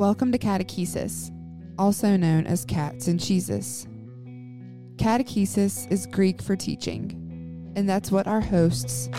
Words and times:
Welcome 0.00 0.32
to 0.32 0.38
Catechesis, 0.38 1.30
also 1.78 2.16
known 2.16 2.46
as 2.46 2.64
Cats 2.64 3.06
and 3.06 3.20
Cheeses. 3.20 3.86
Catechesis 4.96 5.92
is 5.92 6.06
Greek 6.06 6.40
for 6.40 6.56
teaching, 6.56 7.74
and 7.76 7.86
that's 7.86 8.10
what 8.10 8.26
our 8.26 8.40
hosts, 8.40 9.10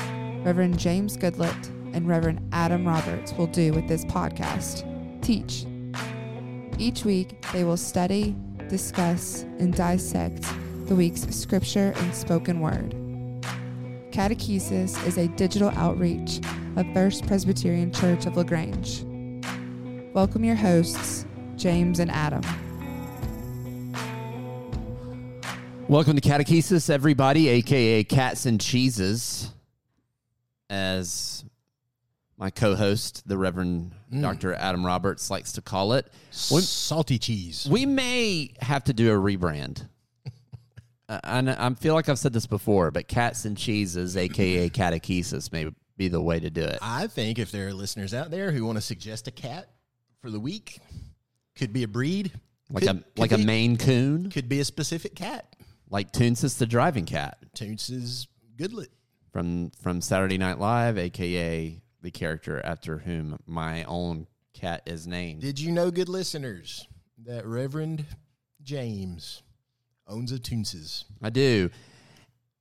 Reverend 0.44 0.79
James 0.79 1.17
Goodlett 1.17 1.67
and 1.94 2.07
Reverend 2.07 2.49
Adam 2.52 2.88
Roberts, 2.88 3.31
will 3.33 3.46
do 3.46 3.73
with 3.73 3.87
this 3.87 4.03
podcast 4.05 4.81
teach. 5.21 5.67
Each 6.79 7.05
week, 7.05 7.45
they 7.53 7.63
will 7.63 7.77
study, 7.77 8.35
discuss, 8.67 9.43
and 9.59 9.75
dissect 9.75 10.47
the 10.87 10.95
week's 10.95 11.27
scripture 11.27 11.93
and 11.95 12.15
spoken 12.15 12.59
word. 12.59 12.95
Catechesis 14.09 15.05
is 15.05 15.19
a 15.19 15.27
digital 15.27 15.69
outreach 15.75 16.39
of 16.75 16.91
First 16.91 17.27
Presbyterian 17.27 17.93
Church 17.93 18.25
of 18.25 18.35
LaGrange. 18.35 19.05
Welcome 20.14 20.44
your 20.44 20.56
hosts, 20.56 21.26
James 21.56 22.00
and 22.00 22.12
Adam. 22.12 22.42
Welcome 25.88 26.18
to 26.18 26.22
Catechesis, 26.22 26.90
everybody, 26.90 27.48
aka 27.48 28.04
Cats 28.04 28.46
and 28.46 28.60
Cheeses. 28.60 29.52
As 30.70 31.46
my 32.38 32.50
co 32.50 32.76
host, 32.76 33.26
the 33.26 33.38
Reverend 33.38 33.94
Dr. 34.20 34.54
Adam 34.54 34.86
Roberts, 34.86 35.30
likes 35.30 35.54
to 35.54 35.62
call 35.62 35.94
it, 35.94 36.08
we, 36.52 36.59
Salty 36.59 37.18
cheese. 37.18 37.66
we 37.72 37.86
may 37.86 38.54
have 38.59 38.84
to 38.86 38.94
do 38.94 39.12
a 39.12 39.16
rebrand. 39.16 39.88
Uh, 41.09 41.20
and 41.26 41.50
I 41.50 41.70
feel 41.73 41.94
like 41.94 42.08
I've 42.08 42.18
said 42.18 42.32
this 42.32 42.48
before, 42.48 42.90
but 42.90 43.09
Cats 43.09 43.44
and 43.44 43.58
Cheeses, 43.58 44.16
aka 44.16 44.70
Catechesis, 44.70 45.52
may 45.52 45.68
be 45.98 46.08
the 46.08 46.22
way 46.22 46.40
to 46.40 46.50
do 46.50 46.62
it. 46.62 46.80
I 46.82 47.08
think 47.08 47.38
if 47.38 47.52
there 47.52 47.68
are 47.68 47.73
listeners 47.73 48.14
out 48.14 48.32
there 48.32 48.54
who 48.54 48.64
want 48.64 48.78
to 48.78 48.82
suggest 48.82 49.28
a 49.28 49.32
cat 49.32 49.68
for 50.21 50.30
the 50.30 50.39
week, 50.39 50.80
could 51.55 51.73
be 51.73 51.83
a 51.83 51.88
breed, 51.88 52.31
Like 52.69 52.83
could, 52.86 52.89
a 52.89 52.94
could 53.00 53.17
like 53.19 53.31
a 53.31 53.38
Maine 53.38 53.77
Coon, 53.77 54.30
could 54.30 54.47
be 54.47 54.59
a 54.59 54.66
specific 54.66 55.16
cat. 55.16 55.55
like 55.89 56.11
Toonces 56.11 56.58
the 56.58 56.66
driving 56.66 57.05
cat 57.05 57.38
Toots 57.53 57.89
is 57.89 58.28
goodlet. 58.55 58.89
from 59.31 59.72
from 59.81 60.02
Saturday 60.02 60.38
Night 60.38 60.59
Live, 60.59 60.97
aka 60.97 61.81
the 62.02 62.11
character 62.11 62.61
after 62.63 63.00
whom 63.00 63.38
my 63.45 63.83
own 63.83 64.28
cat 64.53 64.83
is 64.86 65.08
named. 65.08 65.41
Did 65.41 65.59
you 65.59 65.72
know, 65.72 65.91
good 65.91 66.09
listeners, 66.09 66.88
that 67.25 67.45
Reverend 67.45 68.06
James 68.63 69.44
owns 70.08 70.31
a 70.31 70.39
Toonces? 70.39 71.03
I 71.22 71.30
do. 71.30 71.69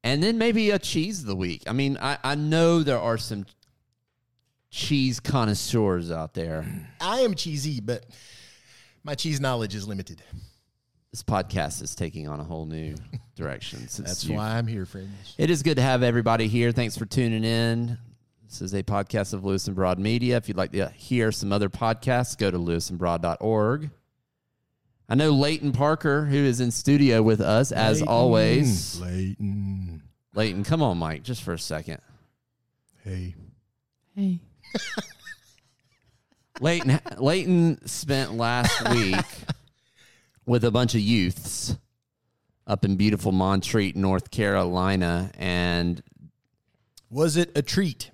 And 0.03 0.23
then 0.23 0.39
maybe 0.39 0.71
a 0.71 0.79
cheese 0.79 1.21
of 1.21 1.27
the 1.27 1.37
week. 1.37 1.63
I 1.67 1.73
mean, 1.73 1.99
I, 2.01 2.17
I 2.25 2.35
know 2.35 2.83
there 2.83 2.99
are 2.99 3.19
some 3.19 3.45
cheese 4.71 5.21
connoisseurs 5.21 6.11
out 6.11 6.35
there. 6.35 6.65
I 7.01 7.21
am 7.21 7.35
cheesy, 7.35 7.81
but 7.81 8.07
my 9.05 9.15
cheese 9.15 9.41
knowledge 9.41 9.75
is 9.75 9.87
limited. 9.89 10.23
This 11.11 11.23
podcast 11.23 11.83
is 11.83 11.95
taking 11.95 12.29
on 12.29 12.39
a 12.41 12.45
whole 12.45 12.67
new 12.67 12.95
direction. 13.37 13.89
since 13.89 14.09
That's 14.09 14.25
you- 14.25 14.37
why 14.37 14.57
I'm 14.57 14.67
here, 14.67 14.87
friends. 14.87 15.35
It 15.39 15.51
is 15.51 15.63
good 15.63 15.77
to 15.77 15.83
have 15.83 16.03
everybody 16.03 16.47
here. 16.47 16.71
Thanks 16.73 16.97
for 16.97 17.05
tuning 17.05 17.43
in. 17.45 17.99
This 18.45 18.63
is 18.63 18.75
a 18.75 18.83
podcast 18.83 19.33
of 19.33 19.45
Lewis 19.45 19.67
and 19.69 19.77
Broad 19.77 19.99
Media. 19.99 20.37
If 20.37 20.49
you'd 20.49 20.57
like 20.57 20.73
to 20.73 20.89
hear 20.91 21.31
some 21.33 21.53
other 21.53 21.69
podcasts, 21.69 22.37
go 22.37 22.51
to 22.51 22.59
lewisandbroad.org. 22.59 23.91
I 25.09 25.15
know 25.17 25.31
Leighton 25.31 25.73
Parker, 25.73 26.25
who 26.27 26.37
is 26.37 26.61
in 26.61 26.71
studio 26.71 27.23
with 27.23 27.41
us 27.41 27.73
as 27.73 28.01
Leighton, 28.01 28.09
always. 28.13 29.01
Leighton. 29.01 30.03
Leighton, 30.35 30.63
come 30.65 30.83
on, 30.83 30.99
mic, 30.99 31.23
just 31.25 31.43
for 31.43 31.53
a 31.53 31.59
second. 31.59 32.01
Hey. 33.05 33.35
Hey. 34.15 34.41
Leighton, 36.61 37.01
Leighton 37.19 37.87
spent 37.87 38.35
last 38.35 38.91
week 38.95 39.17
with 40.47 40.65
a 40.65 40.71
bunch 40.71 40.95
of 40.95 41.01
youths 41.01 41.77
up 42.67 42.85
in 42.85 42.97
beautiful 42.97 43.33
Montreat, 43.33 43.97
North 43.97 44.31
Carolina, 44.31 45.31
and 45.39 46.03
Was 47.11 47.37
it 47.37 47.51
a 47.57 47.63
treat? 47.63 48.11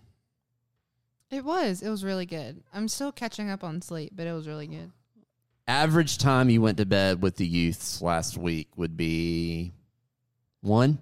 It 1.31 1.45
was. 1.45 1.83
It 1.83 1.91
was 1.91 2.05
really 2.05 2.25
good. 2.27 2.62
I'm 2.72 2.87
still 2.89 3.11
catching 3.11 3.50
up 3.50 3.65
on 3.65 3.83
sleep, 3.83 4.12
but 4.15 4.27
it 4.27 4.33
was 4.33 4.47
really 4.47 4.69
good. 4.69 4.93
average 5.66 6.19
time 6.19 6.49
you 6.49 6.62
went 6.62 6.78
to 6.78 6.87
bed 6.87 7.21
with 7.21 7.37
the 7.37 7.47
youths 7.47 8.00
last 8.00 8.39
week 8.39 8.69
would 8.77 8.97
be 8.97 9.72
one. 10.61 10.99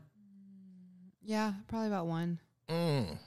Yeah, 1.22 1.52
probably 1.68 1.88
about 1.88 2.06
1. 2.06 2.38
Mm. 2.68 3.18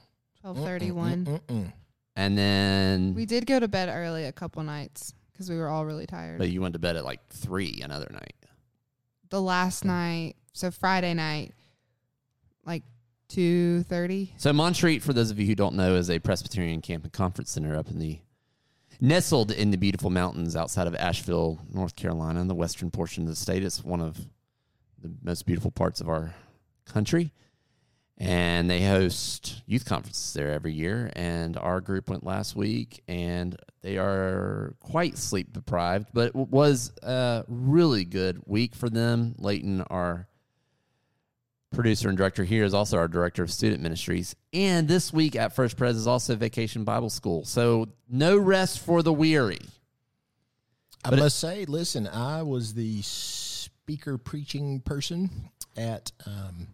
1231. 0.42 1.26
Mm-mm. 1.26 1.74
And 2.18 2.36
then, 2.36 3.14
We 3.14 3.28
did 3.28 3.46
go 3.46 3.60
to 3.60 3.68
bed 3.68 3.90
early 3.90 4.26
a 4.26 4.32
couple 4.32 4.64
nights 4.64 5.14
because 5.32 5.50
we 5.52 5.56
were 5.56 5.68
all 5.70 5.86
really 5.86 6.08
tired. 6.08 6.40
but 6.40 6.50
you 6.50 6.62
went 6.62 6.74
to 6.74 6.80
bed 6.80 6.96
at 6.98 7.06
like 7.06 7.26
three 7.30 7.80
another 7.84 8.10
night. 8.12 8.34
the 9.30 9.40
last 9.42 9.86
night, 9.86 10.36
so 10.54 10.72
Friday 10.72 11.14
night, 11.14 11.54
like 12.66 12.82
2.30. 13.30 14.30
So 14.38 14.52
Montreat, 14.52 15.04
for 15.04 15.14
those 15.14 15.30
of 15.30 15.40
you 15.40 15.46
who 15.46 15.54
don't 15.54 15.76
know, 15.76 15.96
is 15.96 16.10
a 16.10 16.18
Presbyterian 16.18 16.82
camp 16.82 17.04
and 17.04 17.14
conference 17.14 17.52
center 17.52 17.76
up 17.76 17.90
in 17.92 18.00
the 18.00 18.20
nestled 19.00 19.52
in 19.52 19.70
the 19.70 19.78
beautiful 19.78 20.10
mountains 20.10 20.56
outside 20.56 20.88
of 20.88 20.96
Asheville, 20.96 21.60
North 21.72 21.96
Carolina, 21.96 22.42
in 22.42 22.48
the 22.48 22.56
western 22.56 22.90
portion 22.90 23.24
of 23.24 23.30
the 23.30 23.36
state. 23.36 23.64
It's 23.64 23.84
one 23.84 24.02
of 24.02 24.18
the 25.00 25.12
most 25.22 25.46
beautiful 25.46 25.70
parts 25.70 26.02
of 26.02 26.10
our 26.10 26.34
country. 26.86 27.32
And 28.20 28.68
they 28.68 28.84
host 28.84 29.62
youth 29.68 29.86
conferences 29.86 30.34
there 30.34 30.52
every 30.52 30.74
year. 30.74 31.12
And 31.16 31.56
our 31.56 31.80
group 31.82 32.10
went 32.10 32.24
last 32.26 32.56
week, 32.56 33.04
and 33.08 33.56
they 33.84 33.98
are 34.00 34.74
quite 34.80 35.18
sleep 35.20 35.54
deprived, 35.54 36.10
but 36.14 36.30
it 36.30 36.36
was 36.36 36.92
a 37.04 37.44
really 37.48 38.06
good 38.06 38.42
week 38.48 38.74
for 38.74 38.90
them. 38.90 39.36
Leighton, 39.38 39.82
our 39.84 40.28
producer 41.72 42.10
and 42.10 42.18
director 42.18 42.44
here 42.44 42.64
is 42.64 42.74
also 42.74 42.98
our 42.98 43.08
director 43.08 43.44
of 43.44 43.52
student 43.52 43.84
ministries. 43.84 44.36
And 44.52 44.88
this 44.88 45.14
week 45.14 45.36
at 45.36 45.54
First 45.54 45.78
Pres 45.78 45.96
is 45.96 46.08
also 46.08 46.36
Vacation 46.36 46.84
Bible 46.84 47.12
School. 47.12 47.46
So 47.46 47.90
no 48.10 48.36
rest 48.38 48.80
for 48.80 49.04
the 49.04 49.14
weary. 49.14 49.60
I 51.06 51.12
But 51.12 51.20
it- 51.20 51.22
must 51.22 51.38
say, 51.38 51.66
listen, 51.66 52.08
I 52.08 52.42
was 52.42 52.74
the 52.74 53.02
speaker 53.04 54.18
preaching 54.18 54.80
person 54.80 55.52
at 55.76 56.12
um, 56.26 56.70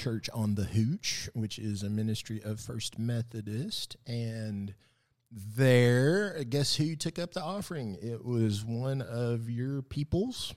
Church 0.00 0.30
on 0.32 0.54
the 0.54 0.64
Hooch, 0.64 1.28
which 1.34 1.58
is 1.58 1.82
a 1.82 1.90
ministry 1.90 2.40
of 2.42 2.58
First 2.58 2.98
Methodist. 2.98 3.98
And 4.06 4.72
there, 5.30 6.42
guess 6.44 6.74
who 6.76 6.96
took 6.96 7.18
up 7.18 7.32
the 7.34 7.42
offering? 7.42 7.98
It 8.00 8.24
was 8.24 8.64
one 8.64 9.02
of 9.02 9.50
your 9.50 9.82
peoples 9.82 10.54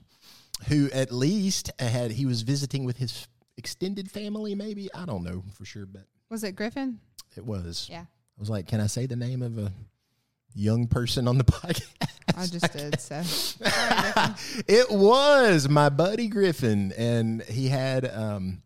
who 0.68 0.88
at 0.92 1.12
least 1.12 1.70
had, 1.78 2.12
he 2.12 2.24
was 2.24 2.40
visiting 2.40 2.84
with 2.86 2.96
his 2.96 3.28
extended 3.58 4.10
family, 4.10 4.54
maybe. 4.54 4.88
I 4.94 5.04
don't 5.04 5.22
know 5.22 5.44
for 5.52 5.66
sure, 5.66 5.84
but 5.84 6.04
Was 6.30 6.42
it 6.42 6.56
Griffin? 6.56 7.00
it 7.36 7.44
was. 7.44 7.86
Yeah, 7.90 8.00
I 8.06 8.40
was 8.40 8.48
like, 8.48 8.66
can 8.66 8.80
I 8.80 8.86
say 8.86 9.04
the 9.04 9.16
name 9.16 9.42
of 9.42 9.58
a 9.58 9.70
young 10.54 10.86
person 10.86 11.28
on 11.28 11.36
the 11.36 11.44
podcast? 11.44 11.92
I 12.36 12.46
just 12.46 12.72
did. 12.72 12.98
So 12.98 13.20
Sorry, 13.22 14.34
it 14.66 14.90
was 14.90 15.68
my 15.68 15.90
buddy 15.90 16.28
Griffin, 16.28 16.92
and 16.96 17.42
he 17.42 17.68
had 17.68 18.10
um, 18.10 18.62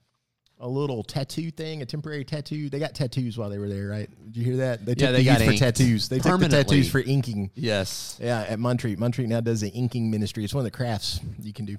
a 0.60 0.68
little 0.68 1.02
tattoo 1.02 1.50
thing, 1.50 1.82
a 1.82 1.86
temporary 1.86 2.24
tattoo. 2.24 2.68
They 2.68 2.78
got 2.78 2.94
tattoos 2.94 3.38
while 3.38 3.48
they 3.50 3.58
were 3.58 3.68
there, 3.68 3.88
right? 3.88 4.08
Did 4.26 4.36
you 4.36 4.44
hear 4.44 4.56
that? 4.58 4.84
They 4.84 4.94
took 4.94 5.02
Yeah, 5.02 5.12
they 5.12 5.18
the 5.18 5.24
got 5.24 5.40
for 5.42 5.52
tattoos. 5.52 6.08
They 6.08 6.18
took 6.18 6.40
the 6.40 6.48
tattoos 6.48 6.90
for 6.90 7.00
inking. 7.00 7.50
Yes. 7.54 8.18
Yeah, 8.20 8.42
at 8.42 8.58
Montreat. 8.58 8.98
Montreat 8.98 9.28
now 9.28 9.40
does 9.40 9.60
the 9.60 9.70
inking 9.70 10.10
ministry. 10.10 10.44
It's 10.44 10.54
one 10.54 10.60
of 10.60 10.70
the 10.70 10.76
crafts 10.76 11.20
you 11.40 11.52
can 11.52 11.64
do. 11.64 11.76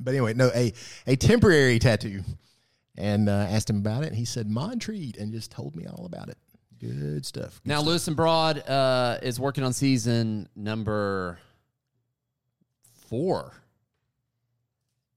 But 0.00 0.12
anyway, 0.12 0.34
no, 0.34 0.50
a 0.54 0.72
a 1.06 1.16
temporary 1.16 1.78
tattoo. 1.78 2.22
And 2.96 3.28
uh, 3.28 3.46
asked 3.48 3.70
him 3.70 3.78
about 3.78 4.02
it. 4.02 4.12
He 4.12 4.24
said 4.26 4.50
Montreat, 4.50 5.16
and 5.16 5.32
just 5.32 5.50
told 5.50 5.74
me 5.74 5.86
all 5.86 6.04
about 6.04 6.28
it. 6.28 6.36
Good 6.80 7.24
stuff. 7.24 7.60
Good 7.62 7.68
Now, 7.68 7.76
stuff. 7.76 7.86
Lewis 7.86 8.08
and 8.08 8.16
Broad 8.16 8.58
uh, 8.68 9.18
is 9.22 9.38
working 9.40 9.64
on 9.64 9.72
season 9.72 10.48
number 10.56 11.38
four. 13.08 13.52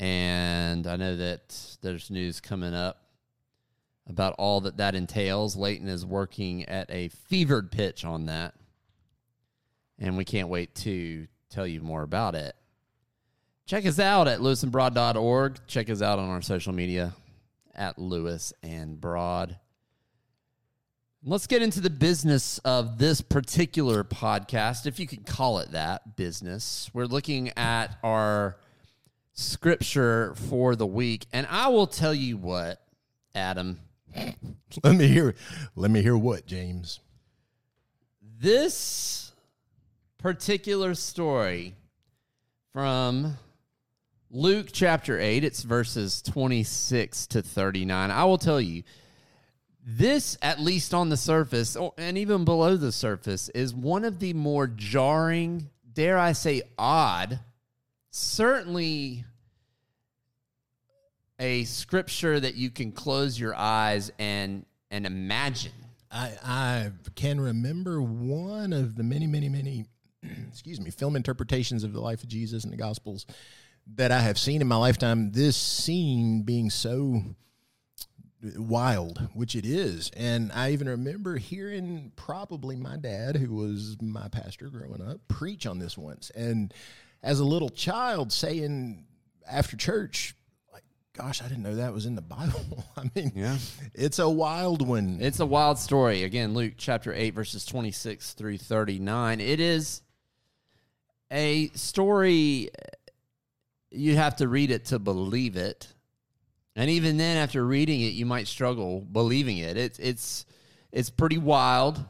And 0.03 0.85
I 0.85 0.97
know 0.97 1.15
that 1.15 1.77
there's 1.81 2.11
news 2.11 2.41
coming 2.41 2.73
up 2.73 3.05
about 4.05 4.35
all 4.37 4.59
that 4.59 4.75
that 4.75 4.95
entails. 4.95 5.55
Leighton 5.55 5.87
is 5.87 6.05
working 6.05 6.65
at 6.65 6.91
a 6.91 7.07
fevered 7.07 7.71
pitch 7.71 8.03
on 8.03 8.25
that. 8.25 8.53
And 9.97 10.17
we 10.17 10.25
can't 10.25 10.49
wait 10.49 10.75
to 10.75 11.27
tell 11.49 11.65
you 11.65 11.79
more 11.79 12.03
about 12.03 12.35
it. 12.35 12.53
Check 13.65 13.85
us 13.85 13.97
out 13.97 14.27
at 14.27 14.41
lewisandbroad.org. 14.41 15.59
Check 15.67 15.89
us 15.89 16.01
out 16.01 16.19
on 16.19 16.27
our 16.27 16.41
social 16.41 16.73
media 16.73 17.13
at 17.73 17.97
Lewis 17.97 18.51
and 18.61 18.99
Broad. 18.99 19.57
Let's 21.23 21.47
get 21.47 21.61
into 21.61 21.79
the 21.79 21.89
business 21.89 22.57
of 22.65 22.97
this 22.97 23.21
particular 23.21 24.03
podcast, 24.03 24.85
if 24.85 24.99
you 24.99 25.07
could 25.07 25.25
call 25.25 25.59
it 25.59 25.71
that 25.71 26.17
business. 26.17 26.91
We're 26.93 27.05
looking 27.05 27.57
at 27.57 27.97
our 28.03 28.57
scripture 29.33 30.33
for 30.49 30.75
the 30.75 30.85
week. 30.87 31.25
And 31.33 31.47
I 31.49 31.67
will 31.67 31.87
tell 31.87 32.13
you 32.13 32.37
what, 32.37 32.81
Adam, 33.35 33.79
let 34.83 34.95
me 34.95 35.07
hear. 35.07 35.35
Let 35.75 35.91
me 35.91 36.01
hear 36.01 36.17
what 36.17 36.45
James. 36.45 36.99
this 38.39 39.31
particular 40.17 40.95
story 40.95 41.75
from 42.71 43.37
Luke 44.29 44.69
chapter 44.71 45.19
8, 45.19 45.43
it's 45.43 45.63
verses 45.63 46.21
26 46.21 47.27
to 47.27 47.41
39. 47.41 48.09
I 48.09 48.23
will 48.23 48.37
tell 48.37 48.59
you, 48.59 48.83
this, 49.85 50.37
at 50.41 50.59
least 50.59 50.93
on 50.93 51.09
the 51.09 51.17
surface, 51.17 51.75
oh, 51.75 51.93
and 51.97 52.17
even 52.17 52.45
below 52.45 52.77
the 52.77 52.91
surface, 52.91 53.49
is 53.49 53.75
one 53.75 54.05
of 54.05 54.19
the 54.19 54.33
more 54.33 54.65
jarring, 54.65 55.69
dare 55.91 56.17
I 56.17 56.31
say, 56.31 56.61
odd, 56.77 57.39
certainly 58.13 59.25
a 61.39 61.63
scripture 61.63 62.39
that 62.39 62.53
you 62.53 62.69
can 62.69 62.91
close 62.91 63.39
your 63.39 63.55
eyes 63.55 64.11
and 64.19 64.65
and 64.91 65.07
imagine. 65.07 65.71
I, 66.11 66.37
I 66.43 66.91
can 67.15 67.41
remember 67.41 67.99
one 67.99 68.71
of 68.71 68.95
the 68.95 69.01
many, 69.01 69.25
many, 69.25 69.49
many, 69.49 69.85
excuse 70.47 70.79
me, 70.79 70.91
film 70.91 71.15
interpretations 71.15 71.83
of 71.83 71.93
the 71.93 71.99
life 71.99 72.21
of 72.21 72.29
Jesus 72.29 72.63
and 72.63 72.71
the 72.71 72.77
Gospels 72.77 73.25
that 73.95 74.11
I 74.11 74.19
have 74.19 74.37
seen 74.37 74.61
in 74.61 74.67
my 74.67 74.75
lifetime. 74.75 75.31
This 75.31 75.57
scene 75.57 76.43
being 76.43 76.69
so 76.69 77.23
wild, 78.55 79.27
which 79.33 79.55
it 79.55 79.65
is. 79.65 80.11
And 80.15 80.51
I 80.51 80.73
even 80.73 80.87
remember 80.87 81.37
hearing 81.37 82.11
probably 82.15 82.75
my 82.75 82.97
dad, 82.97 83.37
who 83.37 83.55
was 83.55 83.97
my 83.99 84.27
pastor 84.27 84.69
growing 84.69 85.01
up, 85.01 85.21
preach 85.27 85.65
on 85.65 85.79
this 85.79 85.97
once. 85.97 86.29
And 86.35 86.71
as 87.23 87.39
a 87.39 87.45
little 87.45 87.69
child, 87.69 88.31
saying 88.31 89.05
after 89.49 89.75
church, 89.77 90.35
like, 90.71 90.83
gosh, 91.13 91.41
I 91.41 91.47
didn't 91.47 91.63
know 91.63 91.75
that 91.75 91.93
was 91.93 92.05
in 92.05 92.15
the 92.15 92.21
Bible. 92.21 92.85
I 92.97 93.09
mean, 93.15 93.31
Yeah. 93.35 93.57
it's 93.93 94.19
a 94.19 94.29
wild 94.29 94.85
one. 94.87 95.19
It's 95.21 95.39
a 95.39 95.45
wild 95.45 95.79
story. 95.79 96.23
Again, 96.23 96.53
Luke 96.53 96.73
chapter 96.77 97.13
8, 97.13 97.33
verses 97.33 97.65
26 97.65 98.33
through 98.33 98.57
39. 98.57 99.39
It 99.39 99.59
is 99.59 100.01
a 101.31 101.69
story, 101.69 102.69
you 103.89 104.15
have 104.17 104.35
to 104.37 104.47
read 104.47 104.69
it 104.69 104.85
to 104.85 104.99
believe 104.99 105.55
it. 105.55 105.87
And 106.75 106.89
even 106.89 107.17
then, 107.17 107.37
after 107.37 107.63
reading 107.65 108.01
it, 108.01 108.13
you 108.13 108.25
might 108.25 108.47
struggle 108.47 108.99
believing 109.01 109.57
it. 109.59 109.77
It's 109.77 109.99
it's 109.99 110.45
it's 110.91 111.11
pretty 111.11 111.37
wild, 111.37 112.03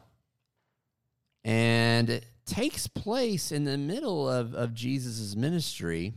and 1.44 2.08
it 2.08 2.24
takes 2.46 2.86
place 2.86 3.52
in 3.52 3.64
the 3.64 3.78
middle 3.78 4.28
of 4.28 4.54
of 4.54 4.74
Jesus' 4.74 5.34
ministry. 5.34 6.14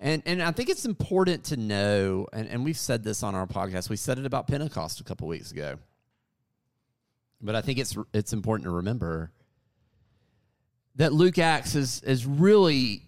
And 0.00 0.22
and 0.26 0.42
I 0.42 0.52
think 0.52 0.68
it's 0.68 0.84
important 0.84 1.44
to 1.44 1.56
know, 1.56 2.26
and, 2.32 2.48
and 2.48 2.64
we've 2.64 2.78
said 2.78 3.02
this 3.02 3.22
on 3.22 3.34
our 3.34 3.46
podcast. 3.46 3.90
We 3.90 3.96
said 3.96 4.18
it 4.18 4.26
about 4.26 4.46
Pentecost 4.46 5.00
a 5.00 5.04
couple 5.04 5.26
weeks 5.28 5.50
ago. 5.50 5.78
But 7.40 7.54
I 7.54 7.60
think 7.60 7.78
it's 7.78 7.96
it's 8.12 8.32
important 8.32 8.64
to 8.64 8.70
remember 8.70 9.32
that 10.96 11.12
Luke 11.12 11.38
Acts 11.38 11.74
is 11.74 12.02
is 12.02 12.26
really 12.26 13.02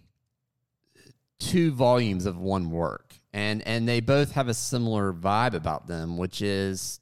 two 1.38 1.72
volumes 1.72 2.26
of 2.26 2.38
one 2.38 2.70
work. 2.70 3.14
And 3.32 3.66
and 3.66 3.88
they 3.88 4.00
both 4.00 4.32
have 4.32 4.48
a 4.48 4.54
similar 4.54 5.12
vibe 5.12 5.54
about 5.54 5.86
them, 5.86 6.16
which 6.16 6.42
is 6.42 7.00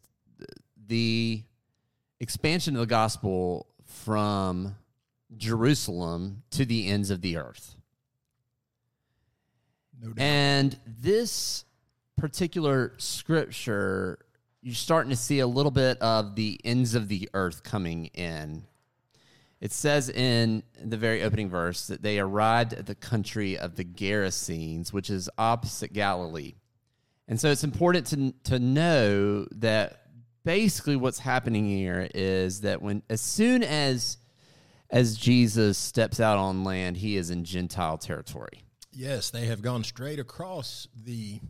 the 0.86 1.42
expansion 2.20 2.75
of 2.75 2.80
the 2.80 2.86
gospel 2.86 3.66
from 3.84 4.75
Jerusalem 5.36 6.42
to 6.50 6.64
the 6.64 6.88
ends 6.88 7.10
of 7.10 7.20
the 7.20 7.36
earth. 7.36 7.76
No 10.00 10.08
doubt. 10.08 10.22
And 10.22 10.78
this 10.86 11.64
particular 12.16 12.94
scripture, 12.98 14.19
you're 14.62 14.75
starting 14.75 15.10
to 15.10 15.16
see 15.16 15.40
a 15.40 15.46
little 15.46 15.70
bit 15.70 15.98
of 15.98 16.34
the 16.34 16.60
ends 16.64 16.94
of 16.94 17.08
the 17.08 17.28
earth 17.34 17.62
coming 17.62 18.06
in. 18.06 18.64
It 19.60 19.72
says 19.72 20.08
in 20.08 20.62
the 20.80 20.96
very 20.96 21.22
opening 21.22 21.50
verse 21.50 21.88
that 21.88 22.02
they 22.02 22.20
arrived 22.20 22.72
at 22.75 22.86
the 22.86 22.94
country 22.94 23.58
of 23.58 23.75
the 23.75 23.84
Gerasenes, 23.84 24.92
which 24.92 25.10
is 25.10 25.28
opposite 25.36 25.92
Galilee. 25.92 26.54
And 27.26 27.40
so 27.40 27.50
it's 27.50 27.64
important 27.64 28.06
to, 28.06 28.32
to 28.50 28.58
know 28.58 29.46
that 29.56 30.02
basically 30.44 30.96
what's 30.96 31.19
happening 31.19 31.66
here 31.66 32.08
is 32.14 32.62
that 32.62 32.80
when 32.80 33.02
as 33.10 33.20
soon 33.20 33.62
as 33.62 34.16
as 34.90 35.17
Jesus 35.17 35.76
steps 35.76 36.20
out 36.20 36.38
on 36.38 36.64
land, 36.64 36.96
he 36.96 37.17
is 37.17 37.31
in 37.31 37.44
Gentile 37.44 37.99
territory. 37.99 38.64
Yes, 38.93 39.31
they 39.31 39.46
have 39.46 39.62
gone 39.62 39.85
straight 39.85 40.19
across 40.19 40.88
the 40.94 41.40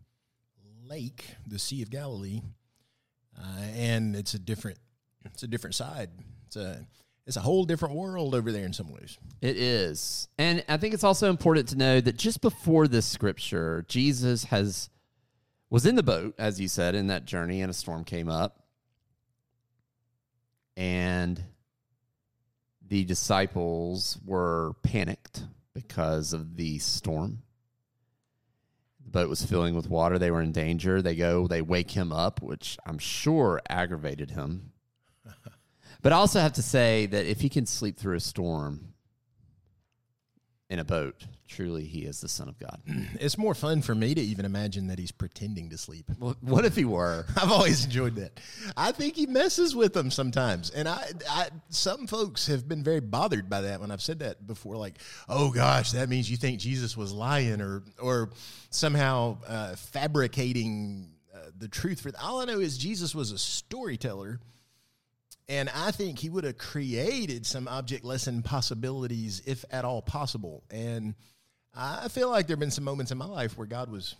lake, 0.85 1.25
the 1.46 1.58
Sea 1.58 1.82
of 1.82 1.90
Galilee, 1.90 2.43
uh, 3.38 3.62
and 3.75 4.17
it's 4.17 4.35
a 4.35 4.38
different, 4.38 4.79
it's 5.25 5.43
a 5.43 5.46
different 5.49 5.75
side. 5.75 6.11
It's 6.46 6.56
a, 6.56 6.87
it's 7.26 7.37
a 7.37 7.40
whole 7.40 7.64
different 7.64 7.94
world 7.94 8.35
over 8.35 8.50
there 8.50 8.64
in 8.64 8.73
some 8.73 8.90
ways. 8.90 9.19
It 9.40 9.56
is. 9.56 10.29
And 10.38 10.64
I 10.69 10.79
think 10.79 10.94
it's 10.94 11.05
also 11.05 11.29
important 11.31 11.69
to 11.69 11.76
know 11.76 12.00
that 12.00 12.17
just 12.17 12.40
before 12.40 12.88
this 12.88 13.06
scripture, 13.06 13.85
Jesus 13.87 14.44
has 14.44 14.90
was 15.70 15.85
in 15.85 15.94
the 15.94 16.02
boat, 16.02 16.35
as 16.38 16.58
you 16.58 16.67
said, 16.67 16.94
in 16.94 17.08
that 17.08 17.26
journey, 17.26 17.61
and 17.61 17.70
a 17.70 17.75
storm 17.75 18.02
came 18.05 18.31
up. 18.31 18.62
And 20.76 21.43
the 22.88 23.05
disciples 23.05 24.19
were 24.25 24.75
panicked 24.82 25.44
because 25.75 26.32
of 26.32 26.56
the 26.56 26.79
storm. 26.79 27.43
The 29.05 29.11
boat 29.11 29.29
was 29.29 29.44
filling 29.44 29.75
with 29.75 29.88
water. 29.88 30.19
They 30.19 30.31
were 30.31 30.43
in 30.43 30.52
danger. 30.52 31.00
They 31.00 31.14
go, 31.14 31.46
they 31.46 31.62
wake 31.62 31.93
him 31.93 32.12
up, 32.12 32.43
which 32.43 32.79
I'm 32.85 32.99
sure 32.99 33.61
aggravated 33.69 34.31
him. 34.31 34.73
But 36.00 36.12
I 36.12 36.17
also 36.17 36.38
have 36.38 36.52
to 36.52 36.62
say 36.62 37.06
that 37.06 37.26
if 37.26 37.40
he 37.40 37.49
can 37.49 37.67
sleep 37.67 37.99
through 37.99 38.14
a 38.14 38.20
storm 38.20 38.94
in 40.70 40.78
a 40.78 40.84
boat, 40.84 41.24
truly 41.46 41.84
he 41.84 42.00
is 42.00 42.20
the 42.20 42.28
Son 42.28 42.48
of 42.48 42.58
God. 42.58 42.80
It's 43.20 43.38
more 43.38 43.54
fun 43.54 43.80
for 43.80 43.94
me 43.94 44.14
to 44.14 44.20
even 44.20 44.44
imagine 44.44 44.88
that 44.88 44.98
he's 44.98 45.10
pretending 45.10 45.70
to 45.70 45.78
sleep. 45.78 46.10
Well, 46.18 46.36
what 46.40 46.64
if 46.64 46.76
he 46.76 46.84
were? 46.84 47.24
I've 47.36 47.50
always 47.50 47.84
enjoyed 47.84 48.16
that. 48.16 48.38
I 48.76 48.92
think 48.92 49.16
he 49.16 49.26
messes 49.26 49.74
with 49.74 49.94
them 49.94 50.10
sometimes, 50.10 50.70
and 50.70 50.86
I, 50.86 51.06
I, 51.30 51.48
some 51.70 52.06
folks 52.06 52.46
have 52.46 52.68
been 52.68 52.84
very 52.84 53.00
bothered 53.00 53.48
by 53.48 53.62
that 53.62 53.80
when 53.80 53.90
I've 53.90 54.02
said 54.02 54.18
that 54.20 54.46
before. 54.46 54.76
Like, 54.76 54.98
oh 55.28 55.50
gosh, 55.50 55.92
that 55.92 56.08
means 56.08 56.30
you 56.30 56.36
think 56.36 56.60
Jesus 56.60 56.96
was 56.96 57.12
lying 57.12 57.60
or, 57.60 57.82
or 57.98 58.30
somehow 58.70 59.38
uh, 59.46 59.74
fabricating 59.74 61.12
uh, 61.34 61.50
the 61.58 61.68
truth. 61.68 62.00
For 62.00 62.10
all 62.22 62.40
I 62.40 62.44
know 62.44 62.60
is 62.60 62.76
Jesus 62.76 63.14
was 63.14 63.32
a 63.32 63.38
storyteller, 63.38 64.40
and 65.48 65.70
I 65.74 65.90
think 65.90 66.18
he 66.18 66.28
would 66.28 66.44
have 66.44 66.58
created 66.58 67.46
some 67.46 67.68
object 67.68 68.04
lesson 68.04 68.42
possibilities 68.42 69.42
if 69.46 69.64
at 69.70 69.84
all 69.84 70.02
possible. 70.02 70.62
And 70.70 71.14
I 71.75 72.08
feel 72.08 72.28
like 72.28 72.46
there 72.46 72.54
have 72.54 72.61
been 72.61 72.70
some 72.70 72.84
moments 72.84 73.12
in 73.12 73.18
my 73.18 73.26
life 73.26 73.56
where 73.56 73.66
God 73.66 73.90
was 73.90 74.14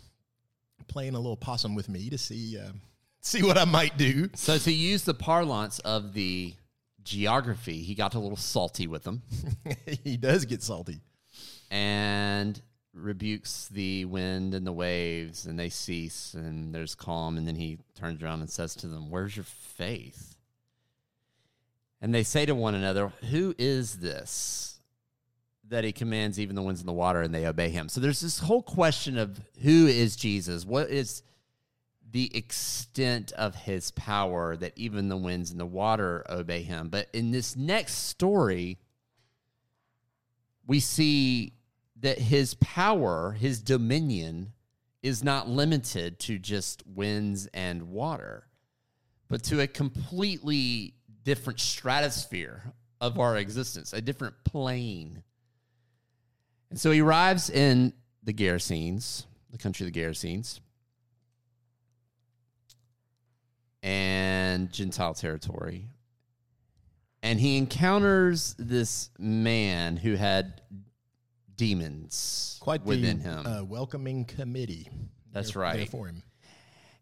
playing 0.87 1.14
a 1.14 1.19
little 1.19 1.37
possum 1.37 1.75
with 1.75 1.88
me 1.88 2.09
to 2.11 2.19
see 2.19 2.59
uh, 2.59 2.73
see 3.21 3.43
what 3.43 3.59
I 3.59 3.64
might 3.64 3.99
do. 3.99 4.31
So, 4.35 4.59
to 4.59 4.73
use 4.73 5.03
the 5.05 5.14
parlance 5.14 5.79
of 5.81 6.14
the 6.14 6.55
geography, 7.03 7.83
he 7.83 7.95
got 7.95 8.14
a 8.14 8.19
little 8.19 8.37
salty 8.37 8.87
with 8.87 9.03
them 9.05 9.23
he 10.05 10.17
does 10.17 10.45
get 10.45 10.62
salty. 10.62 11.00
and 11.71 12.61
rebukes 12.95 13.69
the 13.69 14.05
wind 14.07 14.55
and 14.55 14.67
the 14.67 14.73
waves, 14.73 15.47
and 15.47 15.59
they 15.59 15.69
cease, 15.69 16.35
and 16.35 16.75
there's 16.75 16.95
calm. 16.95 17.37
And 17.37 17.47
then 17.47 17.55
he 17.55 17.79
turns 17.95 18.23
around 18.23 18.41
and 18.41 18.50
says 18.50 18.75
to 18.76 18.88
them, 18.88 19.11
Where's 19.11 19.37
your 19.37 19.45
faith? 19.45 20.28
And 22.00 22.14
they 22.14 22.23
say 22.23 22.47
to 22.47 22.55
one 22.55 22.75
another, 22.75 23.12
Who 23.31 23.55
is 23.59 23.99
this 23.99 24.81
that 25.69 25.85
he 25.85 25.93
commands 25.93 26.40
even 26.40 26.57
the 26.57 26.62
winds 26.62 26.81
and 26.81 26.88
the 26.88 26.93
water 26.93 27.21
and 27.23 27.35
they 27.35 27.47
obey 27.47 27.69
him? 27.71 27.88
So 27.88 28.00
there's 28.00 28.21
this 28.21 28.38
whole 28.38 28.62
question 28.62 29.19
of 29.19 29.40
who 29.62 29.87
is 29.87 30.17
Jesus? 30.17 30.64
What 30.64 30.88
is 30.90 31.23
the 32.11 32.35
extent 32.35 33.33
of 33.33 33.55
his 33.55 33.90
power 33.90 34.57
that 34.57 34.73
even 34.76 35.09
the 35.09 35.17
winds 35.17 35.50
and 35.50 35.61
the 35.61 35.67
water 35.67 36.25
obey 36.31 36.62
him? 36.62 36.88
But 36.88 37.09
in 37.12 37.33
this 37.33 37.57
next 37.57 37.95
story, 37.95 38.78
we 40.67 40.81
see 40.81 41.55
that 42.00 42.19
his 42.19 42.55
power, 42.55 43.33
his 43.33 43.61
dominion, 43.61 44.52
is 45.02 45.25
not 45.25 45.49
limited 45.49 46.19
to 46.21 46.38
just 46.38 46.83
winds 46.87 47.47
and 47.52 47.90
water, 47.90 48.47
but 49.28 49.43
to 49.45 49.61
a 49.61 49.67
completely 49.67 50.95
different 51.29 51.61
stratosphere 51.61 52.63
of 53.03 53.19
our 53.19 53.37
existence, 53.37 53.93
a 53.93 54.01
different 54.01 54.35
plane. 54.45 55.23
And 56.71 56.81
so 56.81 56.91
he 56.91 57.03
arrives 57.03 57.51
in 57.51 57.93
the 58.23 58.33
Gerasenes, 58.33 59.27
the 59.51 59.59
country 59.59 59.87
of 59.87 59.93
the 59.93 60.01
Gerasenes, 60.01 60.61
and 63.83 64.73
Gentile 64.73 65.13
territory. 65.13 65.91
And 67.23 67.39
he 67.39 67.59
encounters 67.59 68.55
this 68.59 69.11
man 69.19 69.99
who 69.99 70.15
had 70.15 70.63
demons 71.57 72.57
Quite 72.63 72.87
within 72.87 73.19
the, 73.19 73.25
him. 73.25 73.47
Uh, 73.47 73.65
welcoming 73.65 74.25
committee. 74.25 74.89
That's 75.31 75.53
there- 75.53 75.61
right. 75.61 75.77
there 75.77 75.87
for 75.87 76.07
him. 76.07 76.23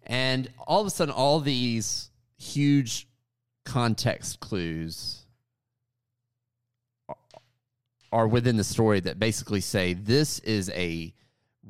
And 0.03 0.51
all 0.67 0.81
of 0.81 0.89
a 0.89 0.91
sudden, 0.91 1.15
all 1.15 1.39
these 1.39 2.11
huge 2.39 3.07
context 3.67 4.41
clues 4.41 5.27
are 8.13 8.27
within 8.27 8.57
the 8.57 8.65
story 8.65 9.01
that 9.01 9.19
basically 9.19 9.61
say 9.61 9.93
this 9.93 10.39
is 10.39 10.71
a 10.71 11.13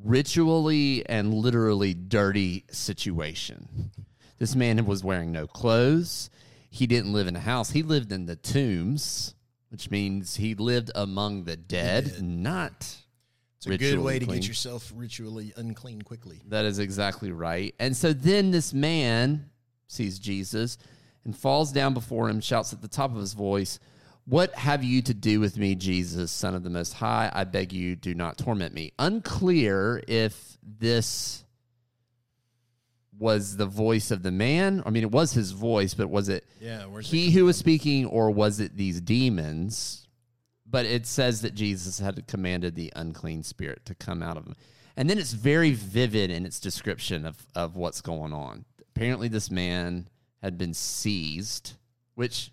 ritually 0.03 1.03
and 1.09 1.33
literally 1.33 1.93
dirty 1.93 2.63
situation. 2.71 3.91
This 4.37 4.55
man 4.55 4.85
was 4.85 5.03
wearing 5.03 5.31
no 5.31 5.47
clothes. 5.47 6.29
He 6.69 6.85
didn't 6.85 7.11
live 7.11 7.27
in 7.27 7.35
a 7.35 7.39
house. 7.39 7.71
He 7.71 7.81
lived 7.81 8.11
in 8.11 8.27
the 8.27 8.35
tombs, 8.35 9.33
which 9.69 9.89
means 9.89 10.35
he 10.35 10.53
lived 10.53 10.91
among 10.93 11.45
the 11.45 11.57
dead, 11.57 12.21
not 12.21 12.95
It's 13.57 13.65
a 13.65 13.77
good 13.77 13.99
way 13.99 14.19
to 14.19 14.25
clean. 14.25 14.39
get 14.39 14.47
yourself 14.47 14.91
ritually 14.95 15.53
unclean 15.57 16.03
quickly. 16.03 16.41
That 16.47 16.65
is 16.65 16.77
exactly 16.77 17.31
right. 17.31 17.73
And 17.79 17.97
so 17.97 18.13
then 18.13 18.51
this 18.51 18.73
man 18.73 19.49
sees 19.87 20.19
Jesus 20.19 20.77
and 21.27 21.37
falls 21.37 21.73
down 21.73 21.93
before 21.93 22.29
him, 22.29 22.39
shouts 22.39 22.71
at 22.73 22.81
the 22.81 22.87
top 22.87 23.11
of 23.11 23.17
his 23.17 23.33
voice, 23.33 23.79
What 24.25 24.55
have 24.55 24.83
you 24.83 25.01
to 25.03 25.13
do 25.13 25.39
with 25.41 25.57
me, 25.57 25.75
Jesus, 25.75 26.31
Son 26.31 26.55
of 26.55 26.63
the 26.63 26.69
Most 26.69 26.93
High? 26.93 27.29
I 27.31 27.43
beg 27.43 27.73
you, 27.73 27.97
do 27.97 28.15
not 28.15 28.37
torment 28.37 28.73
me. 28.73 28.93
Unclear 28.97 30.01
if 30.07 30.57
this 30.63 31.43
was 33.19 33.57
the 33.57 33.65
voice 33.65 34.09
of 34.09 34.23
the 34.23 34.31
man. 34.31 34.81
I 34.85 34.89
mean, 34.89 35.03
it 35.03 35.11
was 35.11 35.33
his 35.33 35.51
voice, 35.51 35.93
but 35.93 36.09
was 36.09 36.29
it 36.29 36.45
Yeah, 36.61 36.85
he 37.01 37.31
who 37.31 37.43
was 37.45 37.57
speaking, 37.57 38.05
or 38.05 38.31
was 38.31 38.61
it 38.61 38.77
these 38.77 39.01
demons? 39.01 40.07
But 40.65 40.85
it 40.85 41.05
says 41.05 41.41
that 41.41 41.55
Jesus 41.55 41.99
had 41.99 42.25
commanded 42.27 42.75
the 42.75 42.91
unclean 42.95 43.43
spirit 43.43 43.85
to 43.85 43.95
come 43.95 44.23
out 44.23 44.37
of 44.37 44.45
him. 44.45 44.55
And 44.95 45.09
then 45.09 45.17
it's 45.17 45.33
very 45.33 45.71
vivid 45.71 46.31
in 46.31 46.45
its 46.45 46.59
description 46.59 47.25
of, 47.25 47.45
of 47.53 47.75
what's 47.75 48.01
going 48.01 48.33
on. 48.33 48.65
Apparently, 48.95 49.27
this 49.27 49.51
man 49.51 50.07
had 50.41 50.57
been 50.57 50.73
seized, 50.73 51.73
which 52.15 52.51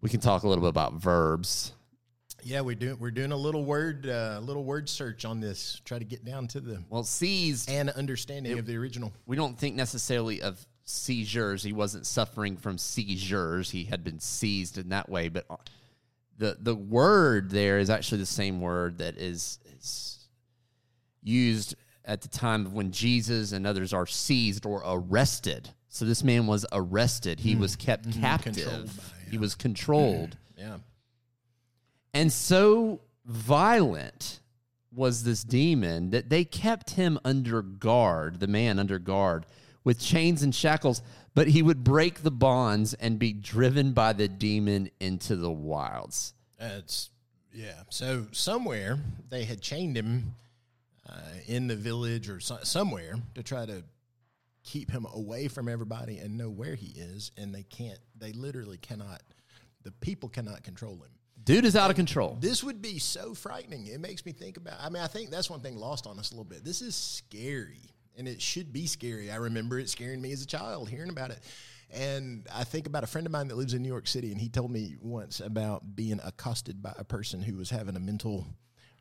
we 0.00 0.08
can 0.08 0.20
talk 0.20 0.42
a 0.42 0.48
little 0.48 0.62
bit 0.62 0.70
about 0.70 0.94
verbs. 0.94 1.72
Yeah, 2.42 2.60
we're 2.60 2.74
doing 2.74 2.98
we're 2.98 3.10
doing 3.10 3.32
a 3.32 3.36
little 3.36 3.64
word 3.64 4.06
uh, 4.06 4.38
little 4.42 4.64
word 4.64 4.88
search 4.88 5.24
on 5.24 5.40
this. 5.40 5.80
Try 5.84 5.98
to 5.98 6.04
get 6.04 6.24
down 6.24 6.46
to 6.48 6.60
the 6.60 6.82
Well, 6.90 7.04
seized, 7.04 7.70
and 7.70 7.88
understanding 7.90 8.58
of 8.58 8.66
the 8.66 8.76
original. 8.76 9.12
we 9.26 9.36
don't 9.36 9.58
think 9.58 9.76
necessarily 9.76 10.42
of 10.42 10.64
seizures. 10.84 11.62
He 11.62 11.72
wasn't 11.72 12.06
suffering 12.06 12.58
from 12.58 12.76
seizures. 12.76 13.70
He 13.70 13.84
had 13.84 14.04
been 14.04 14.20
seized 14.20 14.76
in 14.76 14.90
that 14.90 15.08
way. 15.08 15.30
But 15.30 15.46
uh, 15.48 15.56
the 16.36 16.58
the 16.60 16.74
word 16.74 17.50
there 17.50 17.78
is 17.78 17.88
actually 17.88 18.18
the 18.18 18.26
same 18.26 18.60
word 18.60 18.98
that 18.98 19.16
is, 19.16 19.58
is 19.78 20.28
used 21.22 21.76
at 22.04 22.20
the 22.20 22.28
time 22.28 22.66
of 22.66 22.74
when 22.74 22.90
Jesus 22.90 23.52
and 23.52 23.66
others 23.66 23.94
are 23.94 24.06
seized 24.06 24.66
or 24.66 24.82
arrested. 24.84 25.70
So 25.94 26.04
this 26.04 26.24
man 26.24 26.48
was 26.48 26.66
arrested. 26.72 27.38
He 27.38 27.54
was 27.54 27.76
kept 27.76 28.02
Controlled 28.02 28.20
captive. 28.20 28.96
by, 28.96 29.30
He 29.30 29.38
was 29.38 29.54
controlled. 29.54 30.36
Yeah, 30.58 30.78
And 32.12 32.32
so 32.32 33.00
violent 33.24 34.40
was 34.92 35.22
this 35.22 35.44
demon 35.44 36.10
that 36.10 36.30
they 36.30 36.44
kept 36.44 36.90
him 36.90 37.20
under 37.24 37.62
guard, 37.62 38.40
the 38.40 38.48
man 38.48 38.80
under 38.80 38.98
guard, 38.98 39.46
with 39.84 40.00
chains 40.00 40.42
and 40.42 40.52
shackles, 40.52 41.00
but 41.32 41.46
he 41.46 41.62
would 41.62 41.84
break 41.84 42.24
the 42.24 42.32
bonds 42.32 42.94
and 42.94 43.16
be 43.16 43.32
driven 43.32 43.92
by 43.92 44.14
the 44.14 44.26
demon 44.26 44.90
into 44.98 45.36
the 45.36 45.52
wilds. 45.52 46.34
it's 46.58 47.10
yeah. 47.52 47.82
So 47.90 48.26
somewhere 48.32 48.98
they 49.28 49.44
had 49.44 49.60
chained 49.60 49.96
him 49.96 50.34
uh, 51.08 51.20
in 51.46 51.68
the 51.68 51.76
village 51.76 52.28
or 52.28 52.40
so, 52.40 52.58
somewhere 52.64 53.14
to 53.36 53.44
try 53.44 53.64
to 53.64 53.84
keep 54.64 54.90
him 54.90 55.06
away 55.12 55.46
from 55.48 55.68
everybody 55.68 56.18
and 56.18 56.36
know 56.36 56.50
where 56.50 56.74
he 56.74 56.98
is, 56.98 57.30
and 57.36 57.54
they 57.54 57.62
can't. 57.62 57.98
They 58.18 58.32
literally 58.32 58.78
cannot. 58.78 59.22
The 59.82 59.92
people 59.92 60.28
cannot 60.28 60.64
control 60.64 60.94
him. 60.94 61.10
Dude 61.44 61.66
is 61.66 61.76
out 61.76 61.90
of 61.90 61.96
control. 61.96 62.38
This 62.40 62.64
would 62.64 62.80
be 62.80 62.98
so 62.98 63.34
frightening. 63.34 63.86
It 63.86 64.00
makes 64.00 64.24
me 64.24 64.32
think 64.32 64.56
about. 64.56 64.78
I 64.80 64.88
mean, 64.88 65.02
I 65.02 65.06
think 65.06 65.30
that's 65.30 65.50
one 65.50 65.60
thing 65.60 65.76
lost 65.76 66.06
on 66.06 66.18
us 66.18 66.30
a 66.30 66.34
little 66.34 66.44
bit. 66.44 66.64
This 66.64 66.80
is 66.80 66.94
scary, 66.96 67.90
and 68.16 68.26
it 68.26 68.40
should 68.40 68.72
be 68.72 68.86
scary. 68.86 69.30
I 69.30 69.36
remember 69.36 69.78
it 69.78 69.90
scaring 69.90 70.22
me 70.22 70.32
as 70.32 70.42
a 70.42 70.46
child, 70.46 70.88
hearing 70.88 71.10
about 71.10 71.30
it. 71.30 71.40
And 71.90 72.46
I 72.52 72.64
think 72.64 72.86
about 72.86 73.04
a 73.04 73.06
friend 73.06 73.26
of 73.26 73.32
mine 73.32 73.48
that 73.48 73.56
lives 73.56 73.74
in 73.74 73.82
New 73.82 73.88
York 73.88 74.08
City, 74.08 74.32
and 74.32 74.40
he 74.40 74.48
told 74.48 74.70
me 74.70 74.96
once 75.00 75.40
about 75.40 75.94
being 75.94 76.18
accosted 76.24 76.82
by 76.82 76.94
a 76.98 77.04
person 77.04 77.42
who 77.42 77.56
was 77.56 77.68
having 77.68 77.94
a 77.94 78.00
mental 78.00 78.46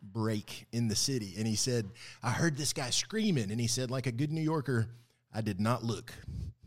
break 0.03 0.67
in 0.73 0.89
the 0.89 0.95
city. 0.95 1.35
And 1.37 1.47
he 1.47 1.55
said, 1.55 1.89
I 2.21 2.31
heard 2.31 2.57
this 2.57 2.73
guy 2.73 2.89
screaming. 2.89 3.51
And 3.51 3.59
he 3.59 3.67
said, 3.67 3.89
like 3.89 4.05
a 4.05 4.11
good 4.11 4.31
New 4.31 4.41
Yorker, 4.41 4.89
I 5.33 5.41
did 5.41 5.59
not 5.59 5.83
look 5.83 6.13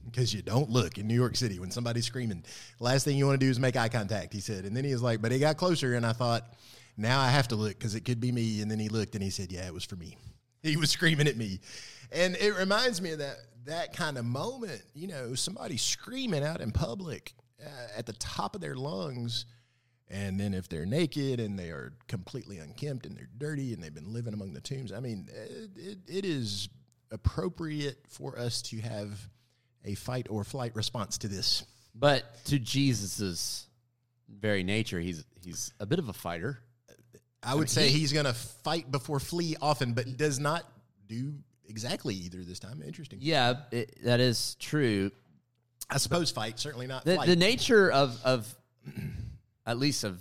because 0.05 0.33
you 0.33 0.43
don't 0.43 0.71
look 0.71 0.99
in 0.99 1.07
New 1.07 1.15
York 1.15 1.37
City 1.37 1.59
when 1.59 1.71
somebody's 1.71 2.07
screaming. 2.07 2.45
Last 2.81 3.05
thing 3.05 3.17
you 3.17 3.27
want 3.27 3.39
to 3.39 3.47
do 3.47 3.51
is 3.51 3.61
make 3.61 3.77
eye 3.77 3.89
contact, 3.89 4.33
he 4.33 4.41
said. 4.41 4.65
And 4.65 4.77
then 4.77 4.85
he 4.85 4.93
was 4.93 5.03
like, 5.03 5.21
but 5.21 5.31
he 5.31 5.39
got 5.39 5.57
closer, 5.57 5.95
and 5.95 6.07
I 6.07 6.13
thought, 6.13 6.43
now 6.97 7.21
I 7.21 7.29
have 7.29 7.49
to 7.49 7.57
look 7.57 7.79
because 7.79 7.95
it 7.95 8.05
could 8.05 8.21
be 8.21 8.33
me. 8.33 8.63
And 8.63 8.71
then 8.71 8.79
he 8.79 8.89
looked 8.89 9.15
and 9.15 9.23
he 9.23 9.31
said, 9.31 9.53
yeah, 9.53 9.67
it 9.67 9.75
was 9.75 9.85
for 9.85 9.97
me. 9.97 10.17
He 10.63 10.77
was 10.77 10.91
screaming 10.91 11.29
at 11.29 11.37
me. 11.37 11.61
And 12.11 12.35
it 12.37 12.57
reminds 12.57 13.01
me 13.01 13.13
of 13.13 13.21
that, 13.21 13.37
that 13.67 13.95
kind 13.95 14.19
of 14.19 14.25
moment, 14.25 14.83
you 14.95 15.07
know, 15.07 15.35
somebody 15.37 15.77
screaming 15.77 16.43
out 16.43 16.61
in 16.61 16.73
public 16.73 17.35
uh, 17.65 17.69
at 17.97 18.05
the 18.05 18.15
top 18.15 18.57
of 18.57 18.61
their 18.61 18.75
lungs. 18.75 19.45
And 20.09 20.41
then 20.41 20.55
if 20.55 20.69
they're 20.69 20.87
naked 20.87 21.39
and 21.39 21.57
they 21.57 21.69
are 21.69 21.93
completely 22.09 22.59
unkempt 22.59 23.07
and 23.07 23.17
they're 23.17 23.29
dirty 23.39 23.75
and 23.75 23.83
they've 23.83 23.95
been 23.95 24.13
living 24.13 24.35
among 24.35 24.55
the 24.55 24.61
tombs, 24.61 24.91
I 24.91 24.99
mean, 24.99 25.29
it, 25.33 25.71
it, 25.77 25.99
it 26.09 26.25
is 26.25 26.69
appropriate 27.11 27.99
for 28.09 28.39
us 28.39 28.63
to 28.63 28.81
have 28.81 29.29
a 29.85 29.95
fight 29.95 30.27
or 30.31 30.45
flight 30.45 30.75
response 30.75 31.19
to 31.19 31.29
this. 31.29 31.65
But 31.95 32.45
to 32.47 32.59
Jesus's 32.59 33.67
very 34.29 34.63
nature, 34.63 35.01
he's 35.01 35.25
he's 35.43 35.73
a 35.81 35.87
bit 35.87 35.99
of 35.99 36.09
a 36.09 36.13
fighter. 36.13 36.59
I 37.43 37.55
would 37.55 37.71
say 37.71 37.89
he's 37.89 38.13
going 38.13 38.27
to 38.27 38.33
fight 38.33 38.91
before 38.91 39.21
flee 39.21 39.57
often, 39.63 39.93
but 39.93 40.17
does 40.17 40.41
not 40.41 40.65
do 41.07 41.35
exactly 41.69 42.15
either 42.15 42.43
this 42.43 42.59
time. 42.59 42.83
Interesting. 42.83 43.21
Yeah, 43.23 43.55
it, 43.71 44.03
that 44.05 44.21
is 44.21 44.57
true. 44.57 45.13
I 45.89 45.99
suppose 45.99 46.31
fight, 46.33 46.59
certainly 46.59 46.89
not 46.89 47.05
the, 47.05 47.15
flight. 47.15 47.29
the 47.29 47.37
nature 47.37 47.91
of 47.91 48.21
of 48.25 48.53
at 49.67 49.79
least 49.79 50.05
of 50.05 50.21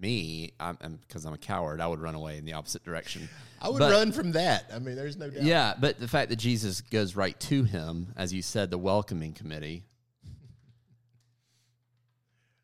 me 0.00 0.52
i'm 0.58 0.98
because 1.06 1.24
I'm, 1.24 1.34
a 1.34 1.38
coward 1.38 1.80
i 1.80 1.86
would 1.86 2.00
run 2.00 2.14
away 2.14 2.38
in 2.38 2.44
the 2.44 2.54
opposite 2.54 2.84
direction 2.84 3.28
I 3.60 3.68
would 3.68 3.78
but- 3.78 3.92
run 3.92 4.10
from 4.10 4.32
that. 4.32 4.68
I 4.74 4.80
mean, 4.80 4.96
there's 4.96 5.16
no 5.16 5.30
doubt. 5.30 5.44
yeah 5.44 5.74
but 5.78 6.00
the 6.00 6.08
fact 6.08 6.30
that 6.30 6.36
jesus 6.36 6.80
goes 6.80 7.14
right 7.14 7.38
to 7.40 7.62
him 7.64 8.12
as 8.16 8.32
you 8.32 8.42
said 8.42 8.70
the 8.70 8.78
welcoming 8.78 9.32
committee 9.32 9.84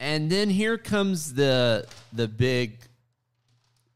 and 0.00 0.30
then 0.30 0.50
here 0.50 0.78
comes 0.78 1.34
the 1.34 1.86
the 2.12 2.28
big 2.28 2.78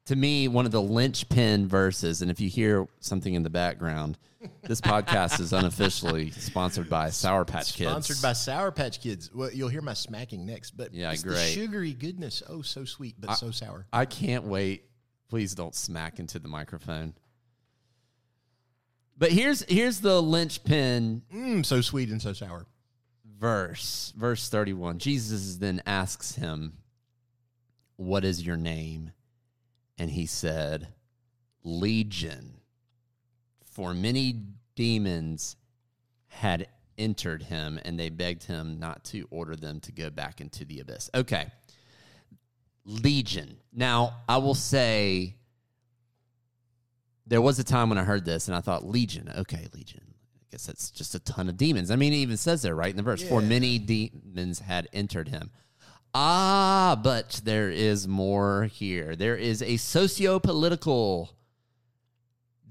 to 0.07 0.17
me 0.17 0.49
one 0.49 0.67
of 0.67 0.73
the 0.73 0.83
linchpin 0.83 1.67
verses 1.69 2.23
and 2.23 2.31
if 2.31 2.41
you 2.41 2.49
hear 2.49 2.87
something 3.01 3.35
in 3.35 3.43
the 3.43 3.51
background 3.51 4.19
this 4.65 4.81
podcast 4.81 5.39
is 5.39 5.53
unofficially 5.53 6.31
sponsored 6.33 6.89
by 6.91 7.09
sour 7.11 7.45
patch 7.45 7.75
kids 7.75 7.91
Sponsored 7.91 8.21
by 8.23 8.33
Sour 8.33 8.73
Patch 8.73 9.01
Kids. 9.01 9.31
Well, 9.33 9.53
you'll 9.53 9.69
hear 9.69 9.83
my 9.83 9.95
smacking 9.95 10.45
next, 10.45 10.73
but 10.73 10.93
Yeah, 10.93 11.13
it's 11.13 11.23
the 11.23 11.37
sugary 11.37 11.93
goodness. 11.93 12.43
Oh, 12.49 12.61
so 12.63 12.85
sweet, 12.85 13.15
but 13.21 13.35
so 13.35 13.53
sour. 13.53 13.87
I 13.93 14.05
can't 14.05 14.43
wait. 14.45 14.87
Please 15.29 15.55
don't 15.55 15.75
smack 15.77 16.19
into 16.19 16.41
the 16.41 16.49
microphone. 16.49 17.15
But 19.17 19.31
here's 19.31 19.63
here's 19.69 20.01
the 20.01 20.21
linchpin 20.21 21.23
Mmm, 21.33 21.65
so 21.65 21.81
sweet 21.81 22.09
and 22.09 22.21
so 22.21 22.33
sour. 22.33 22.67
verse, 23.39 24.13
verse 24.17 24.49
31. 24.49 24.99
Jesus 24.99 25.57
then 25.57 25.81
asks 25.87 26.35
him, 26.35 26.79
What 27.95 28.25
is 28.25 28.45
your 28.45 28.57
name? 28.57 29.13
And 30.03 30.11
he 30.11 30.27
said, 30.27 30.89
Legion. 31.63 32.55
For 33.63 33.95
many 33.95 34.35
demons 34.75 35.55
had 36.27 36.67
entered 36.99 37.45
him, 37.45 37.79
and 37.85 38.01
they 38.01 38.09
begged 38.09 38.43
him 38.43 38.81
not 38.81 39.05
to 39.05 39.29
order 39.31 39.55
them 39.55 39.79
to 39.79 39.93
go 39.93 40.11
back 40.11 40.41
into 40.41 40.65
the 40.65 40.81
abyss. 40.81 41.09
Okay. 41.15 41.47
Legion. 42.85 43.59
Now, 43.73 44.17
I 44.29 44.39
will 44.39 44.57
say 44.57 45.37
there 47.29 47.41
was 47.41 47.61
a 47.61 47.65
time 47.65 47.89
when 47.89 47.97
I 47.97 48.03
heard 48.03 48.25
this 48.25 48.49
and 48.49 48.57
I 48.57 48.61
thought, 48.61 48.85
Legion. 48.85 49.33
Okay, 49.39 49.69
Legion. 49.73 50.03
I 50.41 50.47
guess 50.51 50.67
that's 50.67 50.91
just 50.91 51.15
a 51.15 51.21
ton 51.21 51.49
of 51.49 51.57
demons. 51.57 51.93
I 51.93 51.97
mean, 51.97 52.13
it 52.13 52.17
even 52.17 52.39
says 52.39 52.63
there, 52.63 52.75
right, 52.75 52.91
in 52.91 52.97
the 52.97 53.05
verse, 53.05 53.23
for 53.23 53.41
many 53.41 53.79
demons 53.79 54.59
had 54.59 54.89
entered 54.93 55.29
him. 55.29 55.53
Ah, 56.15 56.99
but 57.03 57.41
there 57.45 57.71
is 57.71 58.07
more 58.07 58.65
here. 58.65 59.17
There 59.17 59.37
is 59.37 59.63
a 59.63 59.79
socio 59.79 60.39
political 60.39 61.31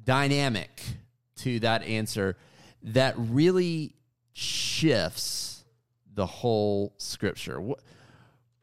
dynamic 0.04 0.82
to 1.38 1.60
that 1.62 1.84
answer 1.84 2.38
that 2.84 3.16
really 3.18 3.96
shifts 4.34 5.64
the 6.14 6.26
whole 6.26 6.94
scripture. 6.98 7.60
What, 7.60 7.80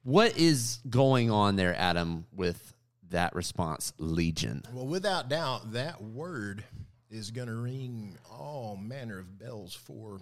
what 0.03 0.39
is 0.39 0.79
going 0.89 1.31
on 1.31 1.57
there, 1.57 1.75
Adam, 1.77 2.27
with 2.33 2.75
that 3.11 3.35
response, 3.35 3.93
Legion? 3.99 4.63
Well, 4.73 4.87
without 4.87 5.29
doubt, 5.29 5.73
that 5.73 6.03
word 6.03 6.63
is 7.11 7.31
going 7.31 7.49
to 7.49 7.55
ring 7.55 8.17
all 8.31 8.77
manner 8.77 9.19
of 9.19 9.39
bells 9.39 9.75
for 9.75 10.21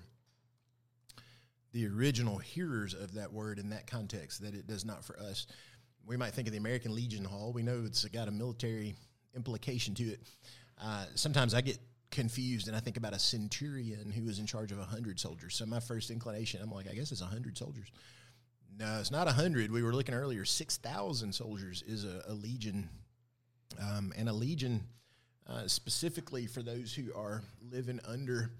the 1.76 1.86
original 1.86 2.38
hearers 2.38 2.94
of 2.94 3.12
that 3.12 3.30
word 3.30 3.58
in 3.58 3.68
that 3.68 3.86
context, 3.86 4.40
that 4.40 4.54
it 4.54 4.66
does 4.66 4.86
not 4.86 5.04
for 5.04 5.18
us. 5.20 5.46
we 6.06 6.16
might 6.16 6.32
think 6.32 6.48
of 6.48 6.52
the 6.52 6.58
American 6.58 6.94
Legion 6.94 7.22
Hall. 7.22 7.52
We 7.52 7.62
know 7.62 7.82
it's 7.84 8.02
got 8.06 8.28
a 8.28 8.30
military 8.30 8.94
implication 9.34 9.94
to 9.96 10.04
it. 10.04 10.20
Uh, 10.82 11.04
sometimes 11.14 11.52
I 11.52 11.60
get 11.60 11.76
confused 12.10 12.68
and 12.68 12.74
I 12.74 12.80
think 12.80 12.96
about 12.96 13.12
a 13.12 13.18
centurion 13.18 14.10
who 14.10 14.24
was 14.24 14.38
in 14.38 14.46
charge 14.46 14.72
of 14.72 14.78
100 14.78 15.20
soldiers. 15.20 15.54
So 15.54 15.66
my 15.66 15.80
first 15.80 16.10
inclination, 16.10 16.62
I'm 16.62 16.70
like, 16.70 16.88
I 16.90 16.94
guess 16.94 17.12
it's 17.12 17.20
100 17.20 17.58
soldiers. 17.58 17.88
No, 18.78 18.98
it's 18.98 19.10
not 19.10 19.26
100. 19.26 19.70
We 19.70 19.82
were 19.82 19.92
looking 19.92 20.14
earlier, 20.14 20.46
6,000 20.46 21.34
soldiers 21.34 21.82
is 21.86 22.06
a, 22.06 22.22
a 22.26 22.32
legion. 22.32 22.88
Um, 23.78 24.14
and 24.16 24.30
a 24.30 24.32
legion, 24.32 24.82
uh, 25.46 25.66
specifically 25.66 26.46
for 26.46 26.62
those 26.62 26.94
who 26.94 27.14
are 27.14 27.42
living 27.70 28.00
under 28.08 28.50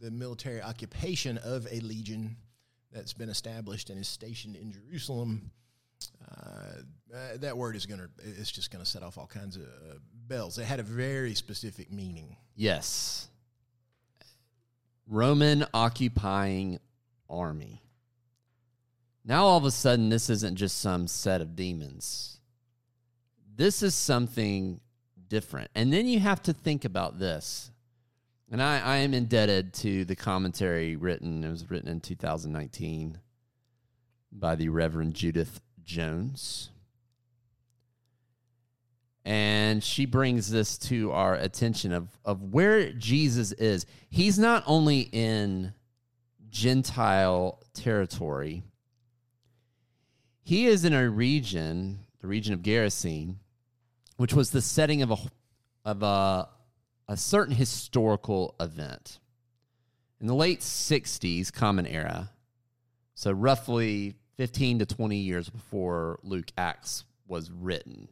the 0.00 0.10
military 0.10 0.62
occupation 0.62 1.36
of 1.38 1.66
a 1.70 1.80
legion 1.80 2.36
that's 2.92 3.12
been 3.12 3.28
established 3.28 3.90
and 3.90 3.98
is 3.98 4.08
stationed 4.08 4.56
in 4.56 4.72
Jerusalem. 4.72 5.50
Uh, 6.30 7.14
uh, 7.14 7.36
that 7.38 7.56
word 7.56 7.76
is 7.76 7.86
gonna 7.86 8.08
it's 8.18 8.50
just 8.50 8.70
gonna 8.70 8.84
set 8.84 9.02
off 9.02 9.18
all 9.18 9.26
kinds 9.26 9.56
of 9.56 9.62
uh, 9.62 9.94
bells. 10.26 10.58
It 10.58 10.64
had 10.64 10.80
a 10.80 10.84
very 10.84 11.34
specific 11.34 11.90
meaning. 11.90 12.36
Yes. 12.54 13.28
Roman 15.06 15.64
occupying 15.72 16.80
army. 17.30 17.82
Now 19.24 19.44
all 19.44 19.58
of 19.58 19.64
a 19.64 19.70
sudden 19.70 20.08
this 20.08 20.30
isn't 20.30 20.56
just 20.56 20.80
some 20.80 21.06
set 21.06 21.40
of 21.40 21.56
demons. 21.56 22.40
This 23.54 23.82
is 23.82 23.94
something 23.94 24.80
different. 25.28 25.70
And 25.74 25.92
then 25.92 26.06
you 26.06 26.20
have 26.20 26.42
to 26.42 26.52
think 26.52 26.84
about 26.84 27.18
this. 27.18 27.70
And 28.50 28.62
I, 28.62 28.78
I 28.78 28.96
am 28.98 29.12
indebted 29.12 29.74
to 29.74 30.04
the 30.04 30.14
commentary 30.14 30.94
written, 30.94 31.42
it 31.42 31.50
was 31.50 31.68
written 31.68 31.88
in 31.88 32.00
2019 32.00 33.18
by 34.30 34.54
the 34.54 34.68
Reverend 34.68 35.14
Judith 35.14 35.60
Jones. 35.82 36.70
And 39.24 39.82
she 39.82 40.06
brings 40.06 40.48
this 40.48 40.78
to 40.78 41.10
our 41.10 41.34
attention 41.34 41.92
of, 41.92 42.08
of 42.24 42.40
where 42.40 42.92
Jesus 42.92 43.50
is. 43.52 43.84
He's 44.08 44.38
not 44.38 44.62
only 44.66 45.00
in 45.00 45.74
Gentile 46.48 47.60
territory, 47.74 48.62
he 50.44 50.66
is 50.66 50.84
in 50.84 50.92
a 50.92 51.10
region, 51.10 51.98
the 52.20 52.28
region 52.28 52.54
of 52.54 52.62
Gerasene, 52.62 53.34
which 54.16 54.32
was 54.32 54.50
the 54.50 54.62
setting 54.62 55.02
of 55.02 55.10
a, 55.10 55.16
of 55.84 56.02
a, 56.04 56.48
a 57.08 57.16
certain 57.16 57.54
historical 57.54 58.54
event. 58.60 59.18
In 60.20 60.26
the 60.26 60.34
late 60.34 60.60
60s, 60.60 61.52
Common 61.52 61.86
Era, 61.86 62.30
so 63.14 63.30
roughly 63.30 64.16
15 64.36 64.80
to 64.80 64.86
20 64.86 65.16
years 65.16 65.48
before 65.48 66.18
Luke 66.22 66.50
Acts 66.56 67.04
was 67.26 67.50
written, 67.50 68.08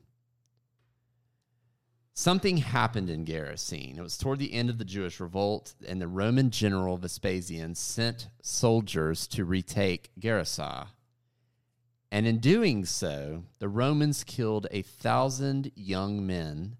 something 2.12 2.58
happened 2.58 3.10
in 3.10 3.24
Gerasene. 3.24 3.98
It 3.98 4.02
was 4.02 4.16
toward 4.16 4.38
the 4.38 4.52
end 4.52 4.70
of 4.70 4.78
the 4.78 4.84
Jewish 4.84 5.18
revolt, 5.18 5.74
and 5.86 6.00
the 6.00 6.08
Roman 6.08 6.50
general 6.50 6.96
Vespasian 6.96 7.74
sent 7.74 8.28
soldiers 8.42 9.26
to 9.28 9.44
retake 9.44 10.10
Gerasa. 10.20 10.88
And 12.12 12.26
in 12.26 12.38
doing 12.38 12.84
so, 12.84 13.42
the 13.58 13.68
Romans 13.68 14.22
killed 14.22 14.68
a 14.70 14.82
thousand 14.82 15.72
young 15.74 16.24
men, 16.24 16.76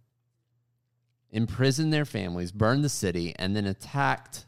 imprisoned 1.35 1.93
their 1.93 2.05
families, 2.05 2.53
burned 2.53 2.85
the 2.85 2.89
city, 2.89 3.35
and 3.37 3.55
then 3.55 3.67
attacked 3.67 4.47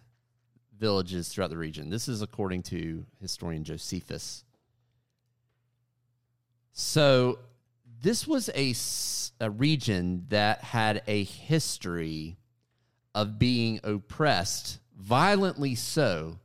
villages 0.78 1.28
throughout 1.28 1.50
the 1.50 1.58
region. 1.58 1.90
This 1.90 2.06
is 2.06 2.22
according 2.22 2.62
to 2.64 3.04
historian 3.20 3.64
Josephus. 3.64 4.44
So, 6.72 7.40
this 8.00 8.26
was 8.26 8.50
a, 8.54 8.74
a 9.40 9.50
region 9.50 10.26
that 10.28 10.62
had 10.62 11.02
a 11.08 11.24
history 11.24 12.36
of 13.14 13.38
being 13.38 13.80
oppressed, 13.82 14.78
violently 14.96 15.74
so, 15.74 16.38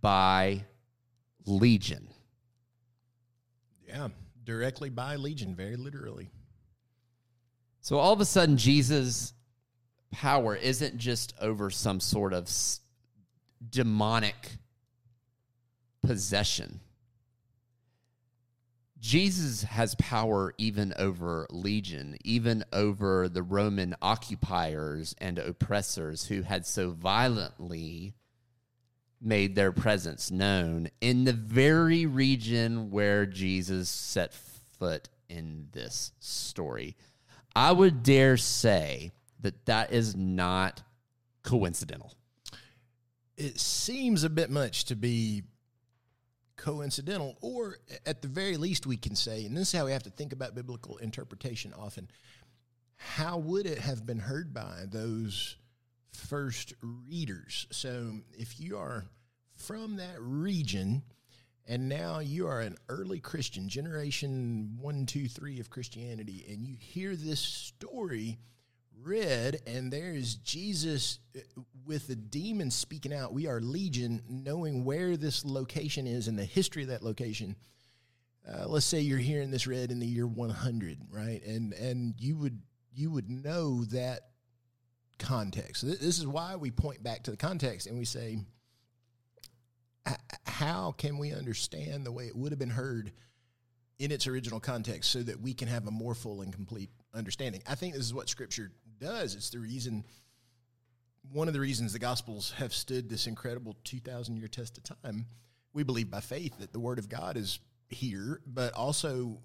by 0.00 0.64
legion. 1.44 2.08
Yeah, 3.86 4.08
directly 4.44 4.88
by 4.88 5.16
legion, 5.16 5.54
very 5.54 5.76
literally. 5.76 6.30
So 7.84 7.98
all 7.98 8.14
of 8.14 8.20
a 8.22 8.24
sudden, 8.24 8.56
Jesus' 8.56 9.34
power 10.10 10.56
isn't 10.56 10.96
just 10.96 11.34
over 11.38 11.68
some 11.68 12.00
sort 12.00 12.32
of 12.32 12.50
demonic 13.68 14.52
possession. 16.02 16.80
Jesus 18.98 19.64
has 19.64 19.96
power 19.96 20.54
even 20.56 20.94
over 20.96 21.46
legion, 21.50 22.16
even 22.24 22.64
over 22.72 23.28
the 23.28 23.42
Roman 23.42 23.94
occupiers 24.00 25.14
and 25.18 25.38
oppressors 25.38 26.24
who 26.24 26.40
had 26.40 26.64
so 26.64 26.90
violently 26.90 28.14
made 29.20 29.56
their 29.56 29.72
presence 29.72 30.30
known 30.30 30.88
in 31.02 31.24
the 31.24 31.34
very 31.34 32.06
region 32.06 32.90
where 32.90 33.26
Jesus 33.26 33.90
set 33.90 34.32
foot 34.32 35.10
in 35.28 35.68
this 35.72 36.12
story. 36.18 36.96
I 37.56 37.72
would 37.72 38.02
dare 38.02 38.36
say 38.36 39.12
that 39.40 39.66
that 39.66 39.92
is 39.92 40.16
not 40.16 40.82
coincidental. 41.42 42.12
It 43.36 43.60
seems 43.60 44.24
a 44.24 44.30
bit 44.30 44.50
much 44.50 44.86
to 44.86 44.96
be 44.96 45.42
coincidental, 46.56 47.36
or 47.40 47.78
at 48.06 48.22
the 48.22 48.28
very 48.28 48.56
least, 48.56 48.86
we 48.86 48.96
can 48.96 49.14
say, 49.14 49.44
and 49.44 49.56
this 49.56 49.74
is 49.74 49.78
how 49.78 49.84
we 49.84 49.92
have 49.92 50.04
to 50.04 50.10
think 50.10 50.32
about 50.32 50.54
biblical 50.54 50.96
interpretation 50.98 51.74
often. 51.76 52.08
How 52.96 53.38
would 53.38 53.66
it 53.66 53.78
have 53.78 54.06
been 54.06 54.20
heard 54.20 54.54
by 54.54 54.84
those 54.88 55.56
first 56.12 56.74
readers? 56.80 57.66
So 57.70 58.20
if 58.38 58.58
you 58.60 58.78
are 58.78 59.04
from 59.56 59.96
that 59.96 60.16
region, 60.18 61.02
and 61.66 61.88
now 61.88 62.18
you 62.18 62.46
are 62.46 62.60
an 62.60 62.76
early 62.88 63.20
Christian, 63.20 63.68
generation 63.68 64.76
one, 64.80 65.06
two, 65.06 65.28
three 65.28 65.60
of 65.60 65.70
Christianity, 65.70 66.44
and 66.48 66.66
you 66.66 66.76
hear 66.78 67.16
this 67.16 67.40
story 67.40 68.38
read, 69.02 69.60
and 69.66 69.92
there 69.92 70.12
is 70.12 70.36
Jesus 70.36 71.18
uh, 71.36 71.40
with 71.86 72.06
the 72.06 72.16
demons 72.16 72.74
speaking 72.74 73.12
out. 73.12 73.32
We 73.32 73.46
are 73.46 73.60
legion, 73.60 74.22
knowing 74.28 74.84
where 74.84 75.16
this 75.16 75.44
location 75.44 76.06
is 76.06 76.28
and 76.28 76.38
the 76.38 76.44
history 76.44 76.82
of 76.82 76.88
that 76.88 77.02
location. 77.02 77.56
Uh, 78.46 78.66
let's 78.66 78.86
say 78.86 79.00
you're 79.00 79.18
hearing 79.18 79.50
this 79.50 79.66
read 79.66 79.90
in 79.90 80.00
the 80.00 80.06
year 80.06 80.26
100, 80.26 80.98
right? 81.10 81.42
And 81.44 81.72
and 81.72 82.14
you 82.18 82.36
would 82.36 82.60
you 82.92 83.10
would 83.10 83.30
know 83.30 83.84
that 83.86 84.20
context. 85.18 85.86
This 85.86 86.18
is 86.18 86.26
why 86.26 86.56
we 86.56 86.70
point 86.70 87.02
back 87.02 87.22
to 87.24 87.30
the 87.30 87.36
context 87.36 87.86
and 87.86 87.98
we 87.98 88.04
say, 88.04 88.38
how 90.46 90.92
can 90.92 91.18
we 91.18 91.32
understand 91.32 92.04
the 92.04 92.12
way 92.12 92.26
it 92.26 92.36
would 92.36 92.52
have 92.52 92.58
been 92.58 92.70
heard 92.70 93.12
in 93.98 94.10
its 94.10 94.26
original 94.26 94.60
context 94.60 95.10
so 95.10 95.22
that 95.22 95.40
we 95.40 95.54
can 95.54 95.68
have 95.68 95.86
a 95.86 95.90
more 95.90 96.14
full 96.14 96.42
and 96.42 96.52
complete 96.52 96.90
understanding? 97.14 97.62
I 97.66 97.74
think 97.74 97.94
this 97.94 98.04
is 98.04 98.14
what 98.14 98.28
Scripture 98.28 98.70
does. 98.98 99.34
It's 99.34 99.50
the 99.50 99.58
reason, 99.58 100.04
one 101.32 101.48
of 101.48 101.54
the 101.54 101.60
reasons 101.60 101.92
the 101.92 101.98
Gospels 101.98 102.52
have 102.58 102.72
stood 102.72 103.08
this 103.08 103.26
incredible 103.26 103.76
2,000 103.84 104.36
year 104.36 104.48
test 104.48 104.78
of 104.78 104.84
time. 105.02 105.26
We 105.72 105.82
believe 105.82 106.10
by 106.10 106.20
faith 106.20 106.58
that 106.58 106.72
the 106.72 106.80
Word 106.80 106.98
of 106.98 107.08
God 107.08 107.36
is 107.36 107.58
here, 107.88 108.40
but 108.46 108.72
also 108.74 109.40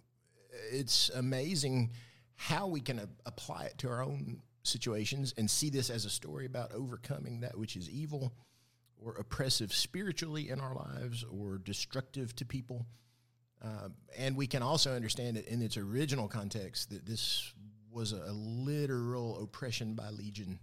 uh, 0.54 0.58
it's 0.72 1.10
amazing 1.10 1.92
how 2.36 2.68
we 2.68 2.82
can 2.82 3.00
a- 3.00 3.10
apply 3.26 3.66
it 3.66 3.78
to 3.80 3.90
our 3.90 4.04
own 4.04 4.42
situations 4.64 5.34
and 5.38 5.50
see 5.50 5.70
this 5.70 5.90
as 5.90 6.06
a 6.06 6.10
story 6.10 6.46
about 6.46 6.74
overcoming 6.74 7.40
that 7.42 7.58
which 7.58 7.76
is 7.76 7.90
evil 7.90 8.34
or 9.04 9.16
oppressive 9.16 9.74
spiritually 9.74 10.50
in 10.50 10.60
our 10.60 10.76
lives 10.76 11.26
or 11.32 11.58
destructive 11.58 12.36
to 12.36 12.46
people. 12.46 12.86
Uh, 13.64 13.90
and 14.18 14.36
we 14.36 14.48
can 14.48 14.62
also 14.62 14.96
understand 14.96 15.38
it 15.38 15.48
in 15.48 15.62
its 15.62 15.78
original 15.78 16.28
context 16.28 16.90
that 16.90 17.06
this 17.06 17.54
was 17.92 18.14
a 18.14 18.32
literal 18.32 19.42
oppression 19.44 19.96
by 19.96 20.10
legion 20.10 20.60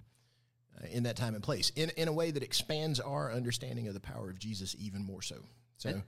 uh, 0.80 0.86
in 0.90 1.02
that 1.02 1.16
time 1.16 1.34
and 1.34 1.42
place 1.42 1.70
in, 1.76 1.90
in 1.96 2.08
a 2.08 2.12
way 2.12 2.30
that 2.30 2.42
expands 2.42 3.00
our 3.00 3.32
understanding 3.32 3.88
of 3.88 3.94
the 3.94 4.00
power 4.00 4.30
of 4.30 4.38
Jesus 4.38 4.74
even 4.78 5.04
more 5.04 5.22
so. 5.22 5.36
So, 5.76 5.90
and, 5.90 6.02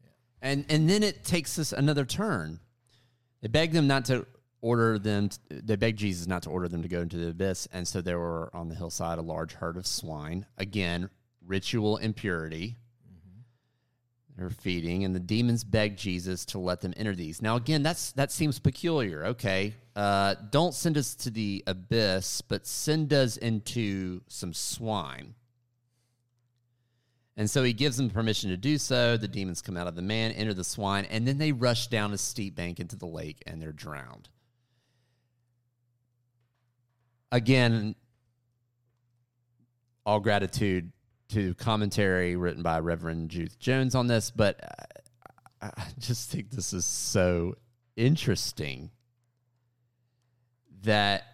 yeah. 0.00 0.08
and, 0.42 0.64
and 0.68 0.90
then 0.90 1.02
it 1.02 1.24
takes 1.24 1.58
us 1.58 1.72
another 1.72 2.04
turn. 2.04 2.60
They 3.40 3.48
begged 3.48 3.72
them 3.72 3.86
not 3.86 4.04
to 4.06 4.26
order 4.60 4.98
them, 4.98 5.28
to, 5.28 5.38
they 5.50 5.76
begged 5.76 5.98
Jesus 5.98 6.26
not 6.26 6.42
to 6.42 6.50
order 6.50 6.68
them 6.68 6.82
to 6.82 6.88
go 6.88 7.00
into 7.00 7.16
the 7.16 7.30
abyss. 7.30 7.68
And 7.72 7.86
so 7.86 8.00
there 8.00 8.18
were 8.18 8.50
on 8.54 8.68
the 8.68 8.74
hillside 8.74 9.18
a 9.18 9.22
large 9.22 9.54
herd 9.54 9.76
of 9.76 9.86
swine. 9.86 10.46
Again, 10.56 11.10
ritual 11.48 11.96
impurity. 11.96 12.76
They're 14.36 14.50
feeding, 14.50 15.04
and 15.04 15.16
the 15.16 15.20
demons 15.20 15.64
beg 15.64 15.96
Jesus 15.96 16.44
to 16.46 16.60
let 16.60 16.80
them 16.80 16.94
enter 16.96 17.12
these. 17.16 17.42
Now, 17.42 17.56
again, 17.56 17.82
that's 17.82 18.12
that 18.12 18.30
seems 18.30 18.60
peculiar. 18.60 19.26
Okay, 19.26 19.74
uh, 19.96 20.36
don't 20.50 20.72
send 20.72 20.96
us 20.96 21.16
to 21.16 21.30
the 21.30 21.64
abyss, 21.66 22.40
but 22.42 22.64
send 22.64 23.12
us 23.12 23.36
into 23.36 24.20
some 24.28 24.54
swine. 24.54 25.34
And 27.36 27.48
so 27.48 27.62
he 27.62 27.72
gives 27.72 27.96
them 27.96 28.10
permission 28.10 28.50
to 28.50 28.56
do 28.56 28.78
so. 28.78 29.16
The 29.16 29.28
demons 29.28 29.62
come 29.62 29.76
out 29.76 29.86
of 29.86 29.94
the 29.94 30.02
man, 30.02 30.32
enter 30.32 30.54
the 30.54 30.64
swine, 30.64 31.04
and 31.04 31.26
then 31.26 31.38
they 31.38 31.52
rush 31.52 31.86
down 31.86 32.12
a 32.12 32.18
steep 32.18 32.56
bank 32.56 32.80
into 32.80 32.96
the 32.96 33.06
lake 33.06 33.42
and 33.46 33.62
they're 33.62 33.70
drowned. 33.70 34.28
Again, 37.30 37.94
all 40.04 40.18
gratitude 40.18 40.90
to 41.30 41.54
commentary 41.54 42.36
written 42.36 42.62
by 42.62 42.80
Reverend 42.80 43.30
Judith 43.30 43.58
Jones 43.58 43.94
on 43.94 44.06
this, 44.06 44.30
but 44.30 44.60
uh, 44.62 45.66
I, 45.66 45.66
I 45.82 45.86
just 45.98 46.30
think 46.30 46.50
this 46.50 46.72
is 46.72 46.84
so 46.84 47.56
interesting 47.96 48.90
that, 50.82 51.24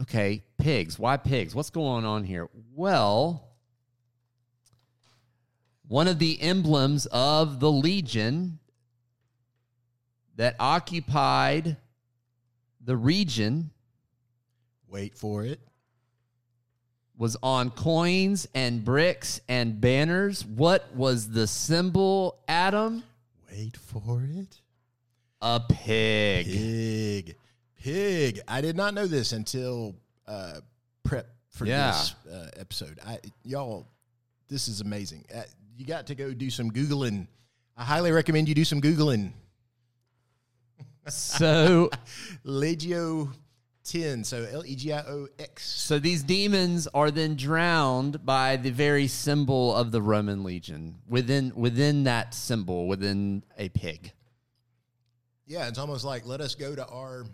okay, 0.00 0.44
pigs. 0.58 0.98
Why 0.98 1.16
pigs? 1.16 1.54
What's 1.54 1.70
going 1.70 2.04
on 2.04 2.24
here? 2.24 2.48
Well, 2.74 3.48
one 5.86 6.08
of 6.08 6.18
the 6.18 6.40
emblems 6.40 7.06
of 7.06 7.60
the 7.60 7.70
legion 7.70 8.58
that 10.36 10.56
occupied 10.58 11.76
the 12.80 12.96
region 12.96 13.70
Wait 14.88 15.14
for 15.14 15.44
it. 15.44 15.60
Was 17.18 17.36
on 17.42 17.70
coins 17.70 18.46
and 18.54 18.84
bricks 18.84 19.40
and 19.48 19.80
banners. 19.80 20.46
What 20.46 20.94
was 20.94 21.28
the 21.28 21.46
symbol, 21.46 22.38
Adam? 22.48 23.02
Wait 23.50 23.76
for 23.76 24.22
it. 24.22 24.60
A 25.42 25.60
pig. 25.60 26.46
Pig. 26.46 27.36
Pig. 27.82 28.40
I 28.48 28.60
did 28.60 28.76
not 28.76 28.94
know 28.94 29.06
this 29.06 29.32
until 29.32 29.94
uh, 30.26 30.60
prep 31.02 31.26
for 31.50 31.66
Yeah. 31.66 31.90
this 31.90 32.14
uh, 32.32 32.50
episode. 32.56 33.00
I 33.04 33.18
y'all, 33.44 33.86
this 34.48 34.68
is 34.68 34.80
amazing. 34.80 35.24
Uh, 35.34 35.42
you 35.76 35.84
got 35.86 36.06
to 36.08 36.14
go 36.14 36.32
do 36.32 36.50
some 36.50 36.70
googling. 36.70 37.26
I 37.76 37.84
highly 37.84 38.10
recommend 38.12 38.48
you 38.48 38.54
do 38.54 38.64
some 38.64 38.80
googling. 38.80 39.32
So, 41.08 41.90
Legio 42.44 43.32
10. 43.90 44.24
So 44.24 44.46
L 44.50 44.64
E 44.64 44.74
G 44.74 44.92
I 44.92 45.00
O 45.00 45.28
X. 45.38 45.64
so 45.64 45.98
these 45.98 46.22
demons 46.22 46.86
are 46.88 47.10
then 47.10 47.36
drowned 47.36 48.24
by 48.24 48.56
the 48.56 48.70
very 48.70 49.06
symbol 49.06 49.74
of 49.74 49.92
the 49.92 50.02
Roman 50.02 50.44
legion 50.44 50.96
within 51.08 51.52
within 51.54 52.04
that 52.04 52.34
symbol, 52.34 52.86
within 52.86 53.42
a 53.56 53.68
pig. 53.70 54.12
Yeah, 55.46 55.68
it's 55.68 55.78
almost 55.78 56.04
like 56.04 56.26
let 56.26 56.40
us 56.42 56.54
go 56.54 56.74
to 56.74 56.86
our, 56.86 57.24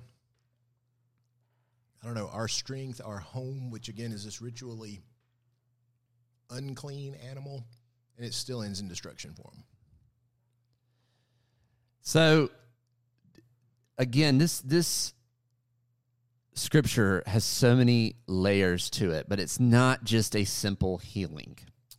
I 2.02 2.06
don't 2.06 2.14
know, 2.14 2.30
our 2.32 2.46
strength, 2.46 3.00
our 3.04 3.18
home, 3.18 3.70
which 3.70 3.88
again 3.88 4.12
is 4.12 4.24
this 4.24 4.40
ritually 4.40 5.00
unclean 6.50 7.16
animal, 7.28 7.64
and 8.16 8.24
it 8.24 8.34
still 8.34 8.62
ends 8.62 8.80
in 8.80 8.88
destruction 8.88 9.32
for 9.34 9.50
them. 9.50 9.64
So 12.02 12.50
again, 13.98 14.38
this 14.38 14.60
this 14.60 15.13
scripture 16.54 17.22
has 17.26 17.44
so 17.44 17.76
many 17.76 18.16
layers 18.26 18.90
to 18.90 19.10
it, 19.10 19.28
but 19.28 19.40
it's 19.40 19.60
not 19.60 20.04
just 20.04 20.34
a 20.36 20.44
simple 20.44 20.98
healing 20.98 21.58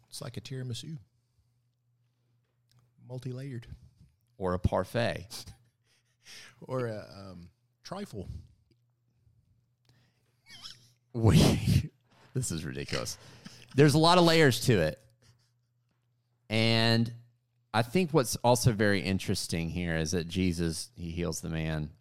It's 0.09 0.21
like 0.21 0.37
a 0.37 0.41
tiramisu, 0.41 0.97
multi 3.07 3.31
layered, 3.31 3.67
or 4.37 4.53
a 4.53 4.59
parfait. 4.59 5.27
or 6.61 6.87
a 6.87 7.05
um, 7.15 7.49
trifle. 7.83 8.27
We 11.13 11.91
this 12.33 12.51
is 12.51 12.65
ridiculous. 12.65 13.17
There's 13.73 13.93
a 13.93 13.97
lot 13.97 14.17
of 14.17 14.25
layers 14.25 14.59
to 14.65 14.81
it. 14.81 14.99
And 16.49 17.09
I 17.73 17.83
think 17.83 18.11
what's 18.11 18.35
also 18.37 18.73
very 18.73 18.99
interesting 18.99 19.69
here 19.69 19.95
is 19.95 20.11
that 20.11 20.27
Jesus 20.27 20.89
he 20.97 21.11
heals 21.11 21.39
the 21.39 21.47
man 21.47 21.91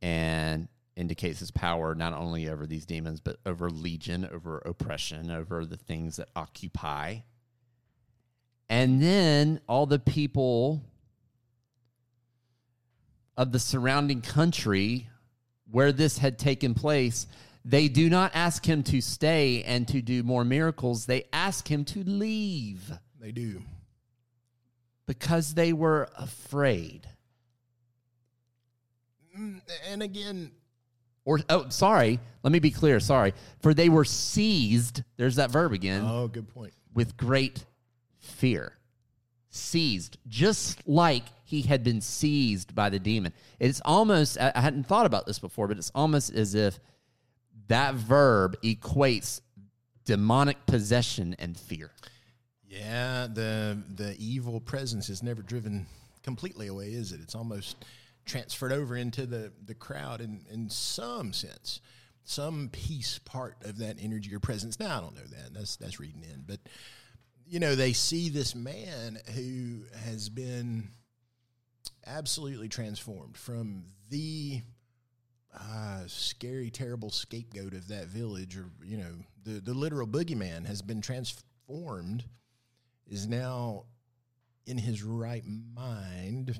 and 0.00 0.66
indicates 0.96 1.38
his 1.40 1.50
power 1.50 1.94
not 1.94 2.12
only 2.12 2.48
over 2.48 2.66
these 2.66 2.84
demons 2.86 3.20
but 3.20 3.38
over 3.46 3.70
legion, 3.70 4.28
over 4.32 4.58
oppression, 4.58 5.30
over 5.30 5.64
the 5.64 5.76
things 5.76 6.16
that 6.16 6.28
occupy. 6.36 7.16
And 8.68 9.02
then 9.02 9.60
all 9.68 9.86
the 9.86 9.98
people 9.98 10.82
of 13.36 13.52
the 13.52 13.58
surrounding 13.58 14.20
country 14.20 15.08
where 15.70 15.92
this 15.92 16.18
had 16.18 16.38
taken 16.38 16.74
place, 16.74 17.26
they 17.64 17.88
do 17.88 18.10
not 18.10 18.30
ask 18.34 18.64
him 18.66 18.82
to 18.84 19.00
stay 19.00 19.62
and 19.62 19.86
to 19.88 20.02
do 20.02 20.22
more 20.22 20.44
miracles. 20.44 21.06
They 21.06 21.24
ask 21.32 21.70
him 21.70 21.84
to 21.86 22.02
leave 22.04 22.92
They 23.20 23.32
do. 23.32 23.62
because 25.06 25.54
they 25.54 25.72
were 25.72 26.08
afraid. 26.18 27.08
Mm, 29.38 29.60
And 29.88 30.02
again, 30.02 30.52
Or, 31.24 31.40
oh, 31.48 31.68
sorry, 31.68 32.18
let 32.42 32.52
me 32.52 32.58
be 32.58 32.70
clear. 32.70 32.98
Sorry. 33.00 33.32
For 33.60 33.74
they 33.74 33.88
were 33.88 34.04
seized, 34.04 35.02
there's 35.16 35.36
that 35.36 35.50
verb 35.50 35.72
again, 35.72 36.02
oh, 36.04 36.28
good 36.28 36.48
point. 36.48 36.72
with 36.94 37.16
great 37.16 37.64
fear. 38.18 38.72
Seized, 39.50 40.16
just 40.28 40.88
like 40.88 41.24
he 41.44 41.62
had 41.62 41.84
been 41.84 42.00
seized 42.00 42.74
by 42.74 42.88
the 42.88 42.98
demon. 42.98 43.32
It's 43.60 43.82
almost, 43.84 44.38
I 44.40 44.52
hadn't 44.54 44.84
thought 44.84 45.04
about 45.06 45.26
this 45.26 45.38
before, 45.38 45.68
but 45.68 45.76
it's 45.76 45.92
almost 45.94 46.32
as 46.34 46.54
if 46.54 46.80
that 47.68 47.94
verb 47.94 48.56
equates 48.62 49.42
demonic 50.04 50.64
possession 50.66 51.36
and 51.38 51.56
fear. 51.56 51.90
Yeah, 52.66 53.26
the 53.32 53.78
the 53.94 54.16
evil 54.18 54.58
presence 54.58 55.10
is 55.10 55.22
never 55.22 55.42
driven 55.42 55.86
completely 56.22 56.68
away, 56.68 56.86
is 56.86 57.12
it? 57.12 57.20
It's 57.20 57.34
almost 57.34 57.84
transferred 58.24 58.72
over 58.72 58.96
into 58.96 59.26
the 59.26 59.52
the 59.64 59.74
crowd 59.74 60.20
in 60.20 60.44
in 60.50 60.68
some 60.70 61.32
sense, 61.32 61.80
some 62.24 62.68
piece 62.72 63.18
part 63.18 63.56
of 63.64 63.78
that 63.78 63.96
energy 64.00 64.34
or 64.34 64.40
presence. 64.40 64.78
Now 64.78 64.98
I 64.98 65.00
don't 65.00 65.14
know 65.14 65.22
that. 65.22 65.54
That's 65.54 65.76
that's 65.76 66.00
reading 66.00 66.22
in, 66.22 66.44
but 66.46 66.60
you 67.46 67.60
know 67.60 67.74
they 67.74 67.92
see 67.92 68.28
this 68.28 68.54
man 68.54 69.18
who 69.34 69.82
has 70.04 70.28
been 70.28 70.88
absolutely 72.06 72.68
transformed 72.68 73.36
from 73.36 73.84
the 74.08 74.62
uh, 75.54 76.02
scary, 76.06 76.70
terrible 76.70 77.10
scapegoat 77.10 77.74
of 77.74 77.88
that 77.88 78.06
village, 78.06 78.56
or 78.56 78.70
you 78.82 78.96
know, 78.96 79.12
the 79.44 79.60
the 79.60 79.74
literal 79.74 80.06
boogeyman 80.06 80.66
has 80.66 80.82
been 80.82 81.00
transformed, 81.00 82.24
is 83.06 83.26
now 83.26 83.84
in 84.66 84.78
his 84.78 85.02
right 85.02 85.44
mind, 85.46 86.58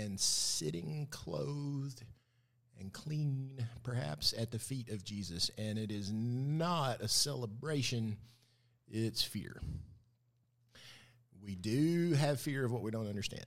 and 0.00 0.18
sitting 0.18 1.08
clothed 1.10 2.02
and 2.80 2.92
clean, 2.92 3.66
perhaps 3.82 4.34
at 4.36 4.50
the 4.50 4.58
feet 4.58 4.88
of 4.90 5.04
Jesus, 5.04 5.50
and 5.56 5.78
it 5.78 5.90
is 5.92 6.10
not 6.12 7.00
a 7.00 7.08
celebration; 7.08 8.16
it's 8.88 9.22
fear. 9.22 9.60
We 11.42 11.54
do 11.54 12.12
have 12.14 12.40
fear 12.40 12.64
of 12.64 12.72
what 12.72 12.82
we 12.82 12.90
don't 12.90 13.08
understand. 13.08 13.46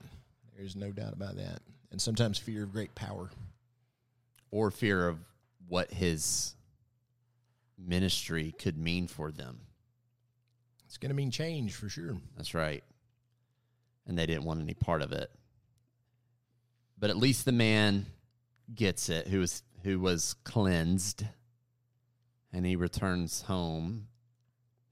There's 0.56 0.76
no 0.76 0.92
doubt 0.92 1.12
about 1.12 1.36
that, 1.36 1.60
and 1.90 2.00
sometimes 2.00 2.38
fear 2.38 2.62
of 2.64 2.72
great 2.72 2.94
power. 2.94 3.30
or 4.50 4.70
fear 4.70 5.06
of 5.08 5.18
what 5.68 5.90
his 5.92 6.54
ministry 7.76 8.54
could 8.58 8.78
mean 8.78 9.06
for 9.06 9.30
them. 9.30 9.60
It's 10.86 10.96
going 10.96 11.10
to 11.10 11.14
mean 11.14 11.30
change 11.30 11.74
for 11.74 11.90
sure. 11.90 12.16
That's 12.36 12.54
right. 12.54 12.82
And 14.06 14.18
they 14.18 14.24
didn't 14.24 14.44
want 14.44 14.62
any 14.62 14.72
part 14.72 15.02
of 15.02 15.12
it. 15.12 15.30
But 16.98 17.10
at 17.10 17.16
least 17.16 17.44
the 17.44 17.52
man 17.52 18.06
gets 18.74 19.08
it 19.08 19.28
who 19.28 19.40
was 19.40 19.62
who 19.84 19.98
was 20.00 20.34
cleansed 20.44 21.24
and 22.52 22.66
he 22.66 22.76
returns 22.76 23.42
home 23.42 24.08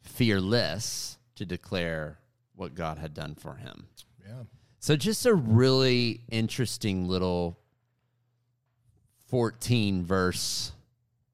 fearless 0.02 1.18
to 1.34 1.44
declare 1.44 2.18
what 2.54 2.74
God 2.74 2.98
had 2.98 3.12
done 3.12 3.34
for 3.34 3.56
him. 3.56 3.88
Yeah. 4.26 4.44
So 4.78 4.96
just 4.96 5.26
a 5.26 5.34
really 5.34 6.22
interesting 6.30 7.08
little 7.08 7.58
14 9.28 10.04
verse 10.04 10.72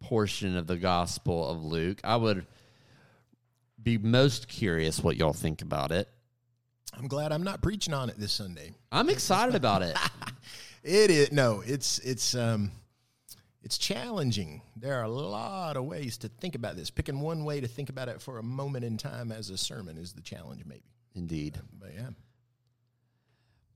portion 0.01 0.57
of 0.57 0.67
the 0.67 0.79
Gospel 0.79 1.49
of 1.49 1.63
Luke. 1.63 2.01
I 2.03 2.17
would 2.17 2.47
be 3.81 3.99
most 3.99 4.49
curious 4.49 5.01
what 5.01 5.17
y'all 5.17 5.33
think 5.33 5.63
about 5.63 5.93
it. 5.93 6.09
I'm 6.93 7.09
glad 7.09 7.33
I'm 7.33 7.43
not 7.43 7.63
preaching 7.63 7.95
on 7.95 8.11
it 8.11 8.19
this 8.19 8.33
Sunday. 8.33 8.75
I'm 8.91 9.09
excited 9.09 9.55
about 9.55 9.83
it. 9.83 9.97
It 10.85 11.11
is 11.13 11.31
no, 11.31 11.63
it's 11.65 12.01
it's 12.01 12.35
um 12.35 12.73
it's 13.63 13.79
challenging. 13.79 14.63
There 14.75 14.99
are 14.99 15.05
a 15.05 15.09
lot 15.09 15.77
of 15.77 15.85
ways 15.85 16.19
to 16.19 16.29
think 16.29 16.57
about 16.57 16.75
this. 16.75 16.91
Picking 16.91 17.21
one 17.21 17.45
way 17.45 17.61
to 17.61 17.69
think 17.69 17.89
about 17.89 18.09
it 18.09 18.21
for 18.21 18.39
a 18.39 18.43
moment 18.43 18.85
in 18.85 18.97
time 18.97 19.31
as 19.31 19.49
a 19.51 19.57
sermon 19.57 19.97
is 19.97 20.13
the 20.13 20.23
challenge 20.23 20.65
maybe. 20.67 20.83
Indeed. 21.15 21.61
But 21.79 21.91
yeah. 21.95 22.09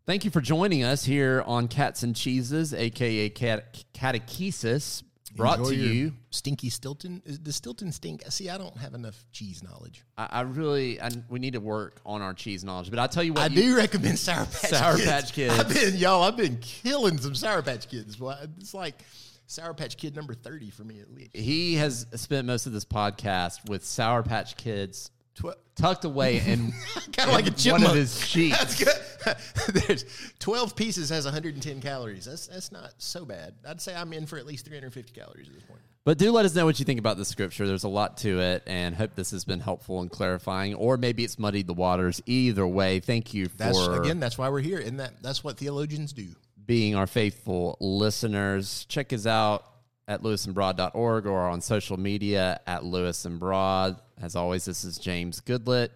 Thank 0.04 0.24
you 0.24 0.32
for 0.32 0.40
joining 0.40 0.82
us 0.82 1.04
here 1.04 1.44
on 1.46 1.68
Cats 1.68 2.02
and 2.02 2.16
Cheeses, 2.16 2.74
aka 2.74 3.28
Cat- 3.28 3.84
Catechesis. 3.94 5.04
Brought 5.36 5.58
Enjoy 5.58 5.70
to 5.70 5.76
your 5.76 5.92
you. 5.92 6.12
Stinky 6.30 6.70
Stilton. 6.70 7.22
Is 7.24 7.38
the 7.38 7.52
Stilton 7.52 7.92
stink? 7.92 8.22
See, 8.30 8.48
I 8.50 8.58
don't 8.58 8.76
have 8.78 8.94
enough 8.94 9.24
cheese 9.32 9.62
knowledge. 9.62 10.02
I, 10.18 10.28
I 10.30 10.40
really, 10.42 11.00
I, 11.00 11.10
we 11.28 11.38
need 11.38 11.52
to 11.52 11.60
work 11.60 12.00
on 12.04 12.22
our 12.22 12.34
cheese 12.34 12.64
knowledge. 12.64 12.90
But 12.90 12.98
I 12.98 13.06
tell 13.06 13.22
you 13.22 13.32
what, 13.34 13.42
I 13.42 13.46
you- 13.54 13.62
do 13.62 13.76
recommend 13.76 14.18
Sour 14.18 14.46
Patch 14.46 14.70
Sour 14.70 14.96
Kids. 14.96 15.06
Patch 15.08 15.32
Kids. 15.32 15.58
I've 15.58 15.68
been, 15.72 15.96
y'all, 15.96 16.22
I've 16.22 16.36
been 16.36 16.58
killing 16.58 17.18
some 17.18 17.34
Sour 17.34 17.62
Patch 17.62 17.88
Kids. 17.88 18.18
Well, 18.18 18.38
It's 18.58 18.74
like 18.74 19.02
Sour 19.46 19.74
Patch 19.74 19.96
Kid 19.96 20.16
number 20.16 20.34
30 20.34 20.70
for 20.70 20.82
me 20.84 20.98
at 21.00 21.12
least. 21.14 21.36
he 21.36 21.74
has 21.76 22.06
spent 22.14 22.46
most 22.46 22.66
of 22.66 22.72
this 22.72 22.84
podcast 22.84 23.68
with 23.68 23.84
Sour 23.84 24.22
Patch 24.24 24.56
Kids 24.56 25.10
Tw- 25.36 25.56
tucked 25.76 26.04
away 26.04 26.38
in 26.46 26.72
kind 27.12 27.28
of 27.28 27.34
like 27.34 27.46
a 27.46 27.50
chipmunk. 27.50 27.84
one 27.84 27.90
of 27.92 27.96
his 27.96 28.18
cheeks. 28.28 28.58
That's 28.58 28.82
good. 28.82 29.36
There's 29.86 30.04
12 30.38 30.74
pieces 30.76 31.10
has 31.10 31.24
110 31.24 31.80
calories. 31.80 32.24
That's 32.24 32.46
that's 32.46 32.72
not 32.72 32.92
so 32.98 33.24
bad. 33.24 33.54
I'd 33.68 33.80
say 33.80 33.94
I'm 33.94 34.12
in 34.12 34.26
for 34.26 34.38
at 34.38 34.46
least 34.46 34.66
350 34.66 35.12
calories 35.18 35.48
at 35.48 35.54
this 35.54 35.62
point. 35.64 35.80
But 36.04 36.18
do 36.18 36.30
let 36.30 36.44
us 36.46 36.54
know 36.54 36.64
what 36.64 36.78
you 36.78 36.84
think 36.84 37.00
about 37.00 37.16
the 37.16 37.24
scripture. 37.24 37.66
There's 37.66 37.82
a 37.82 37.88
lot 37.88 38.18
to 38.18 38.38
it, 38.40 38.62
and 38.68 38.94
hope 38.94 39.16
this 39.16 39.32
has 39.32 39.44
been 39.44 39.58
helpful 39.58 40.00
and 40.00 40.08
clarifying, 40.08 40.74
or 40.76 40.96
maybe 40.96 41.24
it's 41.24 41.36
muddied 41.36 41.66
the 41.66 41.74
waters. 41.74 42.22
Either 42.26 42.64
way, 42.64 43.00
thank 43.00 43.34
you 43.34 43.46
for 43.48 43.56
That's 43.56 43.86
again, 43.88 44.20
that's 44.20 44.38
why 44.38 44.48
we're 44.48 44.60
here, 44.60 44.78
and 44.78 45.00
that 45.00 45.20
that's 45.20 45.42
what 45.42 45.58
theologians 45.58 46.12
do. 46.12 46.28
being 46.64 46.94
our 46.94 47.08
faithful 47.08 47.76
listeners. 47.80 48.86
Check 48.88 49.12
us 49.12 49.26
out 49.26 49.64
at 50.08 50.22
lewisandbroad.org 50.22 51.26
or 51.26 51.48
on 51.48 51.60
social 51.60 51.96
media 51.96 52.60
at 52.66 52.84
Lewis 52.84 53.24
and 53.24 53.40
Broad. 53.40 54.00
As 54.20 54.36
always, 54.36 54.64
this 54.64 54.84
is 54.84 54.98
James 54.98 55.40
Goodlet. 55.40 55.90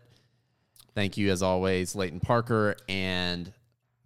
Thank 0.94 1.16
you, 1.16 1.30
as 1.30 1.42
always, 1.42 1.94
Leighton 1.94 2.20
Parker 2.20 2.76
and 2.88 3.52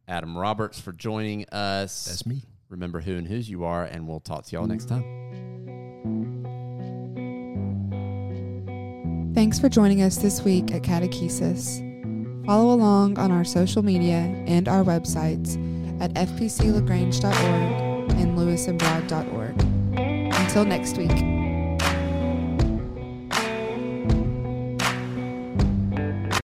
Adam 0.06 0.36
Roberts 0.36 0.78
for 0.78 0.92
joining 0.92 1.48
us. 1.48 2.04
That's 2.04 2.26
me. 2.26 2.42
Remember 2.68 3.00
who 3.00 3.16
and 3.16 3.26
whose 3.26 3.48
you 3.48 3.64
are, 3.64 3.84
and 3.84 4.06
we'll 4.06 4.20
talk 4.20 4.44
to 4.46 4.56
y'all 4.56 4.66
next 4.66 4.88
time. 4.88 5.02
Thanks 9.34 9.58
for 9.58 9.68
joining 9.68 10.02
us 10.02 10.16
this 10.16 10.42
week 10.42 10.72
at 10.72 10.82
Catechesis. 10.82 11.82
Follow 12.46 12.74
along 12.74 13.18
on 13.18 13.32
our 13.32 13.44
social 13.44 13.82
media 13.82 14.16
and 14.46 14.68
our 14.68 14.84
websites 14.84 15.56
at 16.00 16.12
fpclagrange.org 16.14 18.12
and 18.12 18.38
lewisandbroad.org. 18.38 19.83
Until 20.54 20.66
next 20.66 20.96
week. 20.98 21.43